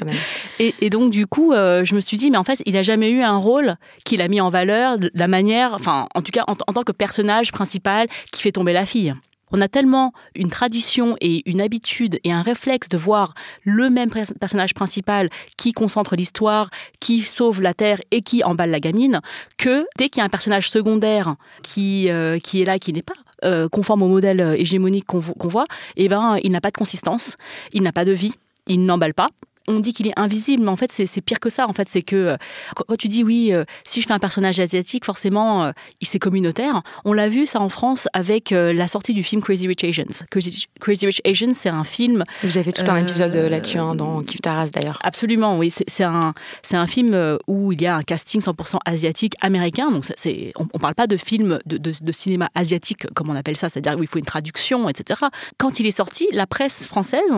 [0.59, 2.83] et, et, donc du coup, euh, je me suis dit, mais en fait, il a
[2.83, 6.33] jamais eu un rôle qu'il a mis en valeur de la manière, enfin, en tout
[6.33, 9.13] cas, en, tant que personnage principal qui fait tomber la fille.
[9.55, 14.09] On a tellement une tradition et une habitude et un réflexe de voir le même
[14.09, 19.21] personnage principal qui concentre l'histoire, qui sauve la Terre et qui emballe la gamine,
[19.57, 23.03] que dès qu'il y a un personnage secondaire qui, euh, qui est là, qui n'est
[23.03, 23.13] pas
[23.43, 25.65] euh, conforme au modèle euh, hégémonique qu'on voit,
[25.95, 27.37] eh ben, il n'a pas de consistance,
[27.73, 28.33] il n'a pas de vie,
[28.67, 29.27] il n'emballe pas,
[29.67, 31.67] on dit qu'il est invisible, mais en fait, c'est pire que ça.
[31.67, 32.37] En fait, c'est que euh,
[32.75, 33.51] quand tu dis oui,
[33.83, 36.83] si je fais un personnage asiatique, forcément, il c'est communautaire.
[37.05, 40.25] On l'a vu ça en France avec la sortie du film Crazy Rich Asians.
[40.29, 42.23] Crazy, Rich Asians, c'est un film.
[42.43, 44.99] Vous avez tout un épisode là-dessus hein, dans Kif Taras d'ailleurs.
[45.03, 45.71] Absolument, oui.
[45.71, 49.91] C'est un, c'est un film où il y a un casting 100% asiatique américain.
[49.91, 53.57] Donc, c'est, on, ne parle pas de film de, de, cinéma asiatique comme on appelle
[53.57, 55.21] ça, c'est-à-dire où il faut une traduction, etc.
[55.57, 57.33] Quand il est sorti, la presse française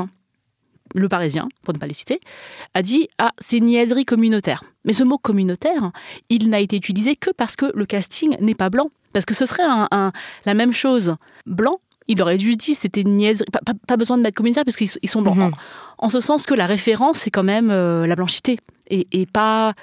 [0.95, 2.19] le Parisien, pour ne pas les citer,
[2.73, 4.63] a dit Ah, c'est niaiserie communautaire.
[4.85, 5.91] Mais ce mot communautaire,
[6.29, 8.89] il n'a été utilisé que parce que le casting n'est pas blanc.
[9.13, 11.15] Parce que ce serait la même chose
[11.45, 13.45] blanc, il aurait dû dire c'était une niaiserie.
[13.87, 15.37] Pas, besoin de mettre communautaire parce qu'ils sont blancs.
[15.37, 15.51] Mhm.
[15.97, 19.73] En, ce sens que la référence, c'est quand même euh, la blanchité et, et pas.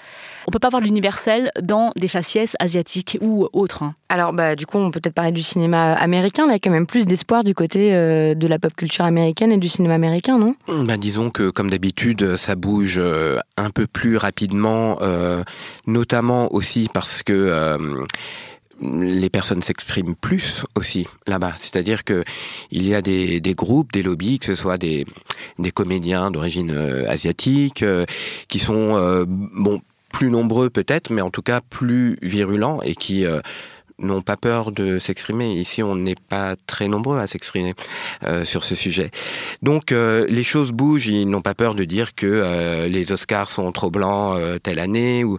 [0.46, 3.82] On peut pas voir l'universel dans des faciès asiatiques ou autres.
[3.82, 3.94] Hein.
[4.08, 6.44] Alors, bah, du coup, on peut peut-être parler du cinéma américain.
[6.46, 9.52] Il y a quand même plus d'espoir du côté euh, de la pop culture américaine
[9.52, 10.54] et du cinéma américain, non?
[10.68, 15.42] Bah, Disons que, comme d'habitude, ça bouge euh, un peu plus rapidement, euh,
[15.86, 17.78] notamment aussi parce que
[18.80, 21.54] les personnes s'expriment plus aussi là-bas.
[21.56, 22.24] C'est-à-dire que
[22.70, 25.06] il y a des, groupes, des lobbies, que ce soit des,
[25.58, 28.04] des comédiens d'origine euh, asiatique, euh,
[28.48, 29.80] qui sont euh, bon
[30.12, 33.24] plus nombreux peut-être, mais en tout cas plus virulents et qui
[33.98, 35.54] n'ont pas peur de s'exprimer.
[35.54, 37.72] Ici, on n'est pas très nombreux à s'exprimer
[38.44, 39.10] sur ce sujet.
[39.62, 41.06] Donc, les choses bougent.
[41.06, 45.24] Ils n'ont pas peur de dire que les Oscars sont trop blancs telle année.
[45.24, 45.38] Ou...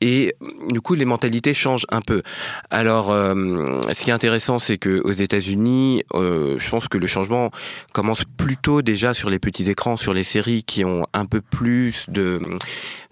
[0.00, 0.34] Et
[0.70, 2.22] du coup, les mentalités changent un peu.
[2.70, 7.50] Alors, ce qui est intéressant, c'est que aux États-Unis, je pense que le changement
[7.92, 12.06] commence plutôt déjà sur les petits écrans, sur les séries qui ont un peu plus
[12.08, 12.40] de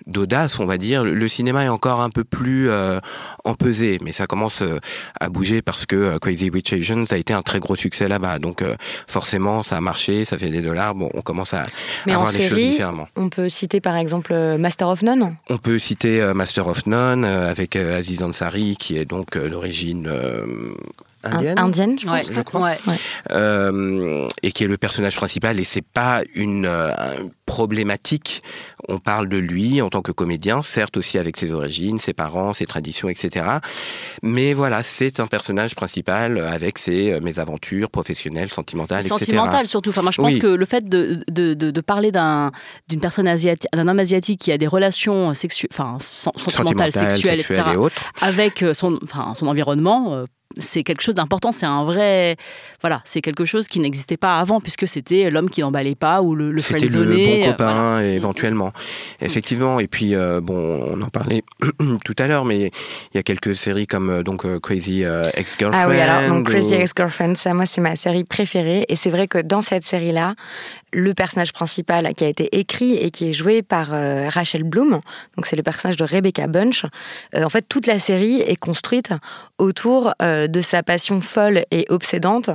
[0.07, 1.05] d'audace, on va dire.
[1.05, 3.01] Le cinéma est encore un peu plus euh,
[3.45, 4.78] empesé, mais ça commence euh,
[5.20, 8.39] à bouger parce que euh, Crazy Witch Asians a été un très gros succès là-bas.
[8.39, 8.62] Donc
[9.09, 10.95] forcément, ça a marché, ça fait des dollars.
[10.95, 11.66] Bon, on commence à,
[12.07, 13.09] voir les choses différemment.
[13.16, 15.37] On peut citer par exemple Master of None?
[15.51, 20.11] On peut citer Master of None avec Aziz Ansari, qui est donc d'origine
[21.25, 22.33] indienne, indienne, je Ouais, pense.
[22.33, 22.61] je crois.
[22.62, 22.77] Ouais.
[23.33, 25.59] euh, et qui est le personnage principal.
[25.61, 26.93] Et c'est pas une euh,
[27.47, 28.43] problématique.
[28.89, 32.53] On parle de lui en tant que comédien, certes aussi avec ses origines, ses parents,
[32.53, 33.45] ses traditions, etc.
[34.23, 39.19] Mais voilà, c'est un personnage principal avec ses euh, mésaventures professionnelles, sentimentales, etc.
[39.19, 39.91] Sentimentale surtout.
[39.91, 40.39] Enfin, moi, je pense Oui.
[40.39, 42.53] que le fait de, de, de, de parler d'un
[42.89, 47.62] d'une personne asiatique, d'un homme asiatique qui a des relations sexuelles, enfin sentimentales, sexuelles, etc.
[47.75, 50.25] et avec son, enfin, son environnement, euh,
[50.59, 51.53] c'est quelque chose d'important.
[51.53, 52.37] C'est un vrai,
[52.81, 56.35] voilà, c'est quelque chose qui n'existait pas avant puisque c'était l'homme qui n'emballait pas ou
[56.35, 58.05] le, le C'était le bon euh, copain, voilà.
[58.09, 58.73] éventuellement.
[59.21, 59.81] Effectivement.
[59.81, 60.55] Et puis, euh, bon,
[60.95, 61.43] on en parlait
[62.05, 62.71] tout à l'heure, mais
[63.13, 65.85] il y a quelques séries comme euh, donc euh, Crazy euh, Ex-Girlfriend.
[65.87, 68.85] Ah oui, alors donc Crazy ou- Ex-Girlfriend, ça, moi, c'est ma série préférée.
[68.89, 70.35] Et c'est vrai que dans cette série-là,
[70.93, 75.01] le personnage principal qui a été écrit et qui est joué par euh, Rachel Bloom,
[75.37, 76.84] donc c'est le personnage de Rebecca Bunch.
[77.34, 79.11] euh, en fait, toute la série est construite
[79.59, 82.51] autour euh, de sa passion folle et obsédante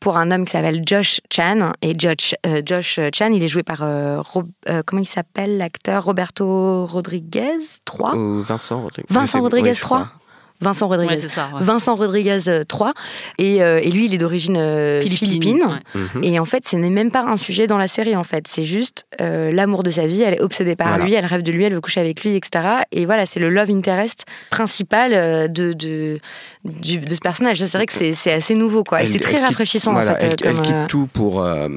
[0.00, 1.72] pour un homme qui s'appelle Josh Chan.
[1.82, 2.34] Et Josh,
[2.64, 3.78] Josh Chan, il est joué par
[4.24, 4.50] Rob-
[4.84, 6.04] comment il s'appelle l'acteur?
[6.04, 9.06] Roberto Rodriguez 3 ou Vincent Rodriguez.
[9.10, 10.12] Vincent Rodriguez je 3 crois.
[10.60, 11.14] Vincent Rodriguez.
[11.14, 11.48] Ouais, c'est ça.
[11.54, 11.62] ouais.
[11.62, 12.92] Vincent Rodriguez euh, 3
[13.38, 16.00] et, euh, et lui il est d'origine euh, philippine, ouais.
[16.14, 16.24] Mhm.
[16.24, 18.64] et en fait ce n'est même pas un sujet dans la série en fait c'est
[18.64, 21.04] juste euh, l'amour de sa vie elle est obsédée par Voilà.
[21.04, 23.48] lui elle rêve de lui elle veut coucher avec lui etc et voilà c'est le
[23.50, 25.12] love interest principal
[25.52, 26.18] de, de,
[26.64, 29.38] de ce personnage c'est vrai que c'est c'est assez nouveau quoi et c'est très elle
[29.40, 31.68] quitte- rafraîchissant voilà, en fait elle, quitte tout pour euh,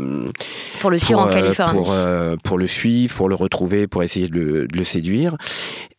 [0.79, 4.03] pour le suivre pour, en Californie pour, euh, pour le suivre, pour le retrouver, pour
[4.03, 5.35] essayer de de le séduire.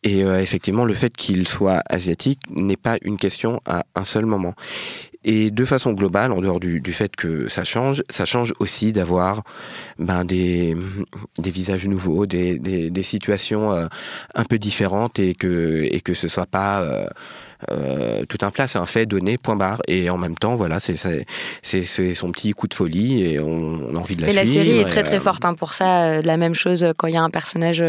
[0.03, 4.25] Et euh, effectivement, le fait qu'il soit asiatique n'est pas une question à un seul
[4.25, 4.55] moment.
[5.23, 8.91] Et de façon globale, en dehors du, du fait que ça change, ça change aussi
[8.91, 9.43] d'avoir
[9.99, 10.75] ben, des,
[11.37, 13.85] des visages nouveaux, des, des, des situations euh,
[14.33, 17.05] un peu différentes et que, et que ce soit pas euh,
[17.71, 19.81] euh, tout un plat, c'est un fait donné, point barre.
[19.87, 20.95] Et en même temps, voilà, c'est
[22.13, 24.71] son petit coup de folie et on, on a envie de la Mais la série
[24.77, 26.03] est et, très très euh, forte hein, pour ça.
[26.05, 27.83] euh, la même chose quand il y a un personnage,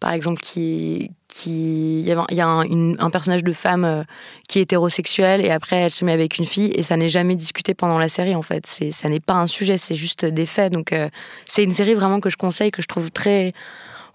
[0.00, 3.42] par exemple, qui qui il y a, un- il y a un, une- un personnage
[3.42, 4.04] de femme
[4.48, 7.34] qui est hétérosexuel et après elle se met avec une fille et ça n'est jamais
[7.34, 8.66] discuté pendant la série en fait.
[8.66, 10.72] C'est ça n'est pas un sujet, c'est juste des faits.
[10.72, 11.08] Donc euh,
[11.46, 13.52] c'est une série vraiment que je conseille, que je trouve très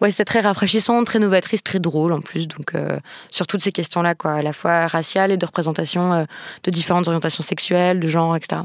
[0.01, 2.47] Ouais, c'était très rafraîchissant, très novatrice, très drôle en plus.
[2.47, 6.25] Donc, euh, sur toutes ces questions-là, quoi, à la fois raciales et de représentation euh,
[6.63, 8.61] de différentes orientations sexuelles, de genre, etc.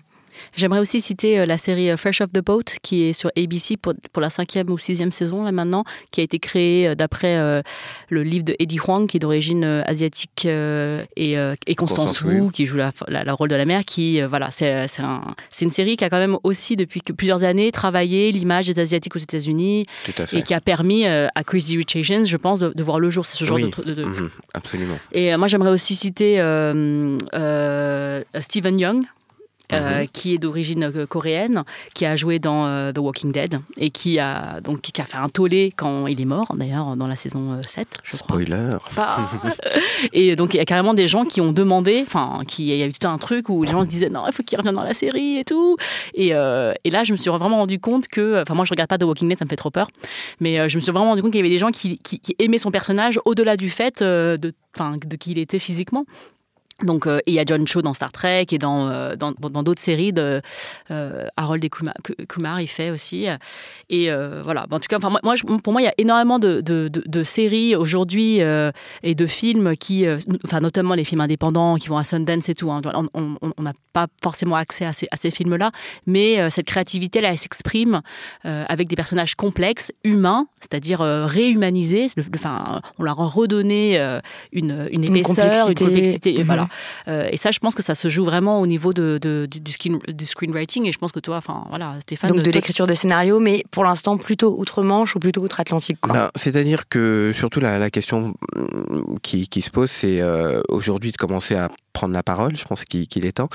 [0.57, 3.76] J'aimerais aussi citer euh, la série euh, Fresh Off the Boat, qui est sur ABC
[3.76, 7.36] pour, pour la cinquième ou sixième saison là maintenant, qui a été créée euh, d'après
[7.36, 7.62] euh,
[8.09, 11.34] le livre de Eddie Huang, qui est d'origine euh, asiatique euh, et,
[11.66, 13.84] et Constance, Wu, qui joue la, la- le rôle de la mère.
[13.84, 15.22] Qui voilà, c'est un-
[15.61, 19.20] une série qui a quand même aussi depuis plusieurs années travaillé l'image des asiatiques aux
[19.20, 19.86] États-Unis
[20.32, 23.24] et qui a permis à Crazy Rich Asians, je pense, de, de voir le jour.
[23.26, 23.70] C'est ce genre Oui.
[23.84, 24.99] de, de- Mhm, absolument.
[25.12, 26.36] et moi, j'aimerais aussi citer
[28.40, 29.05] Stephen Young.
[29.73, 30.09] Euh, Mhm.
[30.09, 34.19] qui est d'origine euh, coréenne, qui a joué dans euh, The Walking Dead et qui
[34.19, 37.53] a donc qui a fait un tollé quand il est mort d'ailleurs dans la saison
[37.53, 38.19] euh, 7, je crois.
[38.19, 38.77] Spoiler.
[40.12, 42.83] Et donc il y a carrément des gens qui ont demandé, enfin, qui il y
[42.83, 44.75] a eu tout un truc où les gens se disaient non, il faut qu'il revienne
[44.75, 45.77] dans la série et tout.
[46.15, 48.89] Et, euh, et là, je me suis vraiment rendu compte que, enfin, moi je regarde
[48.91, 49.89] pas The Walking Dead, ça me fait trop peur,
[50.41, 52.37] mais je me suis vraiment rendu compte qu'il y avait des gens qui, qui, qui
[52.39, 56.05] aimaient son personnage au-delà du fait de, enfin, de qui il était physiquement.
[56.83, 59.62] Donc, euh, et il y a John Cho dans Star Trek et dans euh, dans
[59.62, 60.41] d'autres séries de
[60.91, 61.95] euh, Harold et Kumar,
[62.29, 63.27] Kumar, il fait aussi.
[63.91, 64.09] Et
[64.43, 64.66] voilà.
[64.70, 67.05] En tout cas, enfin, moi, je- pour moi, il y a énormément de, de, de-
[67.07, 68.41] de séries aujourd'hui
[69.03, 70.05] et de films qui,
[70.45, 72.70] enfin, notamment les films indépendants qui vont à Sundance et tout.
[72.72, 72.83] hein.
[73.14, 75.70] On n'a pas forcément accès à ces, à ces films-là,
[76.07, 78.03] mais cette créativité, là, elle s'exprime
[78.43, 82.07] avec des personnages complexes, humains, c'est-à-dire réhumanisés.
[82.35, 83.97] Enfin, on leur a redonné
[84.53, 86.35] une, une épaisseur, une complexité.
[87.07, 87.25] Voilà.
[87.25, 89.61] Euh, et ça, je pense que ça se joue vraiment au niveau de, de- du,
[89.61, 90.87] du, screen- du screenwriting.
[90.87, 92.31] Et je pense que toi, enfin, voilà, Stéphane.
[92.31, 95.99] Donc de l'écriture de scénario, mais pour l'instant plutôt outre-Manche ou plutôt outre-Atlantique.
[96.09, 101.12] Ben, C'est-à-dire que surtout la, la question mm, qui, qui se pose, c'est euh, aujourd'hui
[101.12, 103.49] de commencer à prendre la parole, je pense qu'il est temps,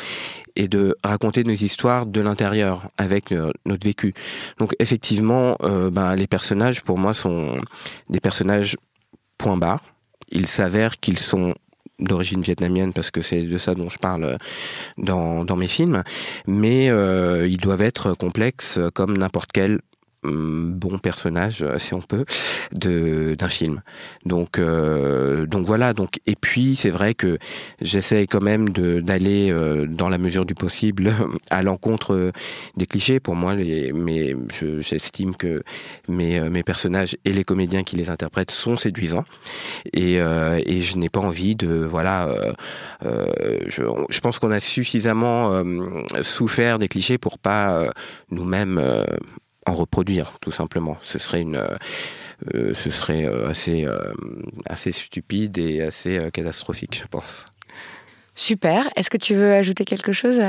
[0.55, 4.13] et de raconter nos histoires de l'intérieur avec euh, notre vécu.
[4.59, 7.61] Donc effectivement, euh, ben, les personnages pour moi sont
[8.09, 8.77] des personnages
[9.37, 9.81] point barre.
[10.29, 11.53] Il s'avère qu'ils sont
[11.99, 14.37] d'origine vietnamienne parce que c'est de ça dont je parle euh,
[14.97, 16.03] dans, mes films,
[16.47, 19.79] mais euh, ils doivent être complexes comme n'importe quel
[20.23, 22.25] bon personnage, euh, si on peut,
[22.71, 23.81] d'un film.
[24.25, 25.93] Donc euh, donc voilà.
[25.93, 27.37] Donc et puis c'est vrai que
[27.81, 31.13] j'essaie quand même d'aller euh, dans la mesure du possible
[31.49, 32.31] à l'encontre
[32.75, 33.19] des clichés.
[33.19, 34.35] Pour moi, mais
[34.79, 35.63] j'estime que
[36.07, 39.25] mes mes personnages et les comédiens qui les interprètent sont séduisants
[39.93, 42.29] et et je n'ai pas envie de voilà.
[43.03, 45.63] je, je pense qu'on a suffisamment
[46.21, 47.89] souffert des clichés pour pas
[48.31, 48.79] nous-mêmes
[49.65, 50.97] en reproduire, tout simplement.
[51.01, 51.61] Ce serait une,
[52.55, 54.13] euh, ce serait euh, assez, euh,
[54.65, 57.45] assez stupide et assez catastrophique, je pense.
[58.39, 58.89] Super.
[58.95, 60.39] Est-ce que tu veux ajouter quelque chose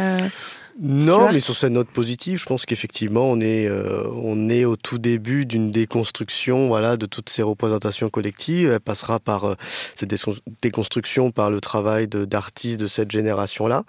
[0.82, 4.76] non, mais sur cette note positive, je pense qu'effectivement, on est, euh, on est au
[4.76, 8.70] tout début d'une déconstruction voilà, de toutes ces représentations collectives.
[8.70, 9.54] Elle passera par euh,
[9.94, 10.14] cette
[10.62, 13.82] déconstruction par le travail d'artistes de, cette génération-là,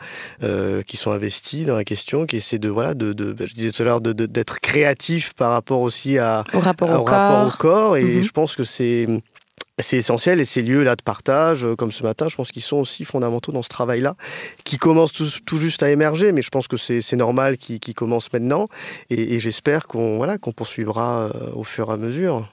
[0.43, 3.71] euh, qui sont investis dans la question, qui essaient de, voilà, de, de je disais
[3.71, 7.15] tout à l'heure, d'être créatifs par rapport aussi à, au rapport au, corps.
[7.15, 7.97] Rapport au corps.
[7.97, 8.23] Et mm-hmm.
[8.23, 9.07] je pense que c'est
[9.79, 12.77] c'est essentiel et ces lieux-là de partage, euh, comme ce matin, je pense qu'ils sont
[12.77, 14.15] aussi fondamentaux dans ce travail-là,
[14.63, 18.67] qui commence tout, juste à émerger, mais je pense que c'est normal qu'il commence maintenant
[19.09, 22.47] et, j'espère qu'on voilà, qu'on poursuivra euh, au fur et à mesure.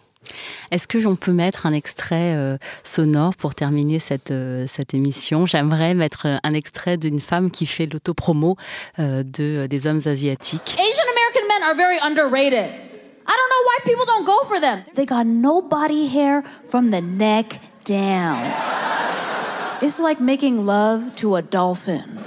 [0.71, 4.33] Est-ce que j'en peut mettre un extrait euh, sonore pour terminer cette,
[4.67, 5.47] cette émission?
[5.47, 8.57] J'aimerais mettre un extrait d'une femme qui fait l'autopromo
[8.99, 10.77] de, des hommes asiatiques.
[10.79, 12.88] Asian American men are very underrated.
[13.29, 14.85] I don't know why people don't go for them.
[14.95, 18.43] They got no body hair from the neck down.
[19.83, 22.19] It's like making love to a dolphin.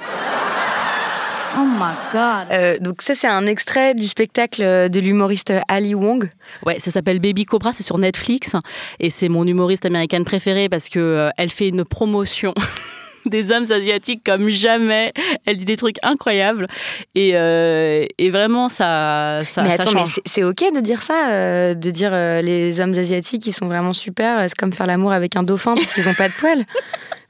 [1.57, 2.47] Oh my God.
[2.51, 6.29] Euh, donc ça c'est un extrait du spectacle de l'humoriste Ali Wong.
[6.65, 8.55] Ouais, ça s'appelle Baby Cobra, c'est sur Netflix
[8.99, 12.53] et c'est mon humoriste américaine préférée parce que euh, elle fait une promotion
[13.25, 15.13] des hommes asiatiques comme jamais.
[15.45, 16.67] Elle dit des trucs incroyables.
[17.15, 21.73] Et, euh, et vraiment, ça, ça, mais attends, mais c'est ok de dire ça, euh,
[21.73, 24.41] de dire euh, les hommes asiatiques, ils sont vraiment super.
[24.47, 26.65] C'est comme faire l'amour avec un dauphin parce qu'ils n'ont pas de poils.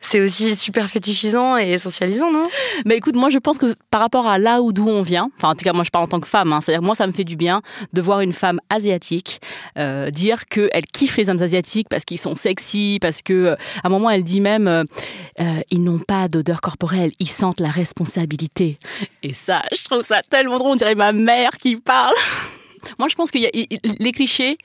[0.02, 2.48] c'est aussi super fétichisant et essentialisant, non?
[2.86, 5.50] Bah écoute, moi je pense que par rapport à là où d'où on vient, enfin
[5.50, 7.12] en tout cas moi je parle en tant que femme, hein, c'est-à-dire moi ça me
[7.12, 7.62] fait du bien
[7.94, 9.42] de voir une femme asiatique
[9.78, 13.88] euh, dire qu'elle kiffe les hommes asiatiques parce qu'ils sont sexy, parce que euh, à
[13.88, 14.84] un moment elle dit même euh,
[15.70, 18.80] ils n'ont pas d'odeur corporelle, ils sentent la responsabilité.
[19.24, 22.16] Et ça, je trouve ça tellement drôle, on dirait ma mère qui parle.
[23.00, 24.58] Moi, je pense que les clichés,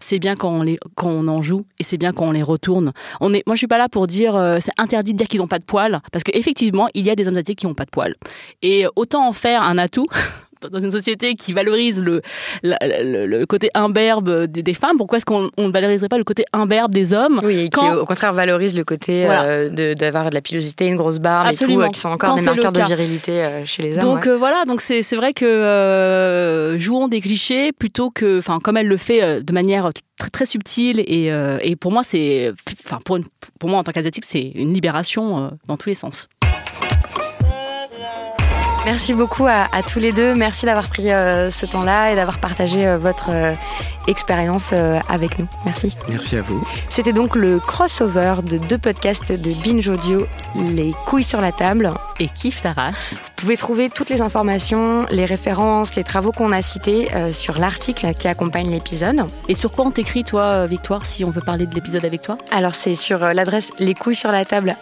[0.00, 0.64] c'est bien quand
[1.02, 2.92] on, en joue et c'est bien quand on les retourne.
[3.20, 5.48] On moi, je suis pas là pour dire euh, c'est interdit de dire qu'ils n'ont
[5.48, 7.90] pas de poils parce qu'effectivement, il y a des hommes asiatiques qui n'ont pas de
[7.90, 8.14] poils.
[8.62, 10.06] Et autant en faire un atout
[10.68, 12.20] dans une société qui valorise le,
[12.62, 17.12] le, côté imberbe des, femmes, pourquoi est-ce qu'on ne valoriserait pas le côté imberbe des
[17.12, 20.96] hommes Oui, et qui au contraire valorise le côté euh, d'avoir de, la pilosité, une
[20.96, 23.98] grosse barbe et tout, euh, qui sont encore des marqueurs de virilité euh, chez les
[23.98, 24.04] hommes.
[24.04, 28.96] Donc voilà, donc c'est vrai que jouons des clichés plutôt que, enfin comme elle le
[28.96, 31.30] fait de manière très, très subtile et,
[31.62, 32.52] et pour moi c'est,
[32.84, 33.18] enfin pour,
[33.58, 36.28] pour moi en tant qu'asiatique c'est une libération dans tous les sens.
[38.86, 40.34] Merci beaucoup à, tous les deux.
[40.34, 43.54] Merci d'avoir pris euh, ce temps-là et d'avoir partagé euh, votre euh,
[44.08, 44.72] expérience
[45.08, 45.46] avec nous.
[45.64, 45.94] Merci.
[46.08, 46.66] Merci à vous.
[46.88, 50.26] C'était donc le crossover de deux podcasts de Binge Audio,
[50.56, 52.90] Les couilles sur la table et Kif Taras.
[53.12, 58.14] Vous pouvez trouver toutes les informations, les références, les travaux qu'on a cités sur l'article
[58.14, 59.22] qui accompagne l'épisode.
[59.48, 62.36] Et sur quoi on t'écrit, toi, Victoire, si on veut parler de l'épisode avec toi?
[62.50, 64.76] Alors, c'est sur l'adresse les couilles sur la table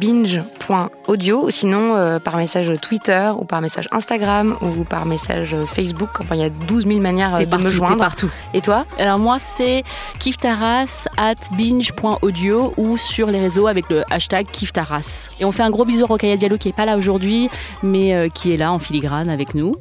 [0.00, 3.08] binge.audio ou sinon par message Twitter
[3.38, 6.10] ou par message Instagram ou par message Facebook.
[6.20, 7.96] Enfin, il y a 12 000 manières de me joindre.
[7.98, 8.30] partout.
[8.54, 8.84] Et toi?
[8.98, 9.84] Alors moi, c'est
[10.18, 15.28] kiftaras at binge.audio ou sur les réseaux avec le hashtag kiftaras.
[15.40, 17.48] Et on fait un gros bisou à Rokaya Diallo qui est pas là aujourd'hui,
[17.82, 19.74] mais euh, qui est là en filigrane avec nous.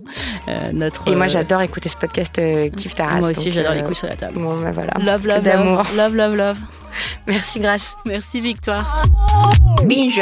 [0.47, 2.41] Euh, notre, Et moi, euh, j'adore écouter ce podcast
[2.75, 3.19] Kiftaras.
[3.19, 4.39] Moi aussi, j'adore les couches sur la table.
[4.39, 4.93] Bon, bah voilà.
[4.99, 5.97] Love, love, love.
[5.97, 6.57] Love, love, love.
[7.27, 7.95] Merci, Grâce.
[8.05, 9.03] Merci, Victoire.
[9.85, 10.21] Binge.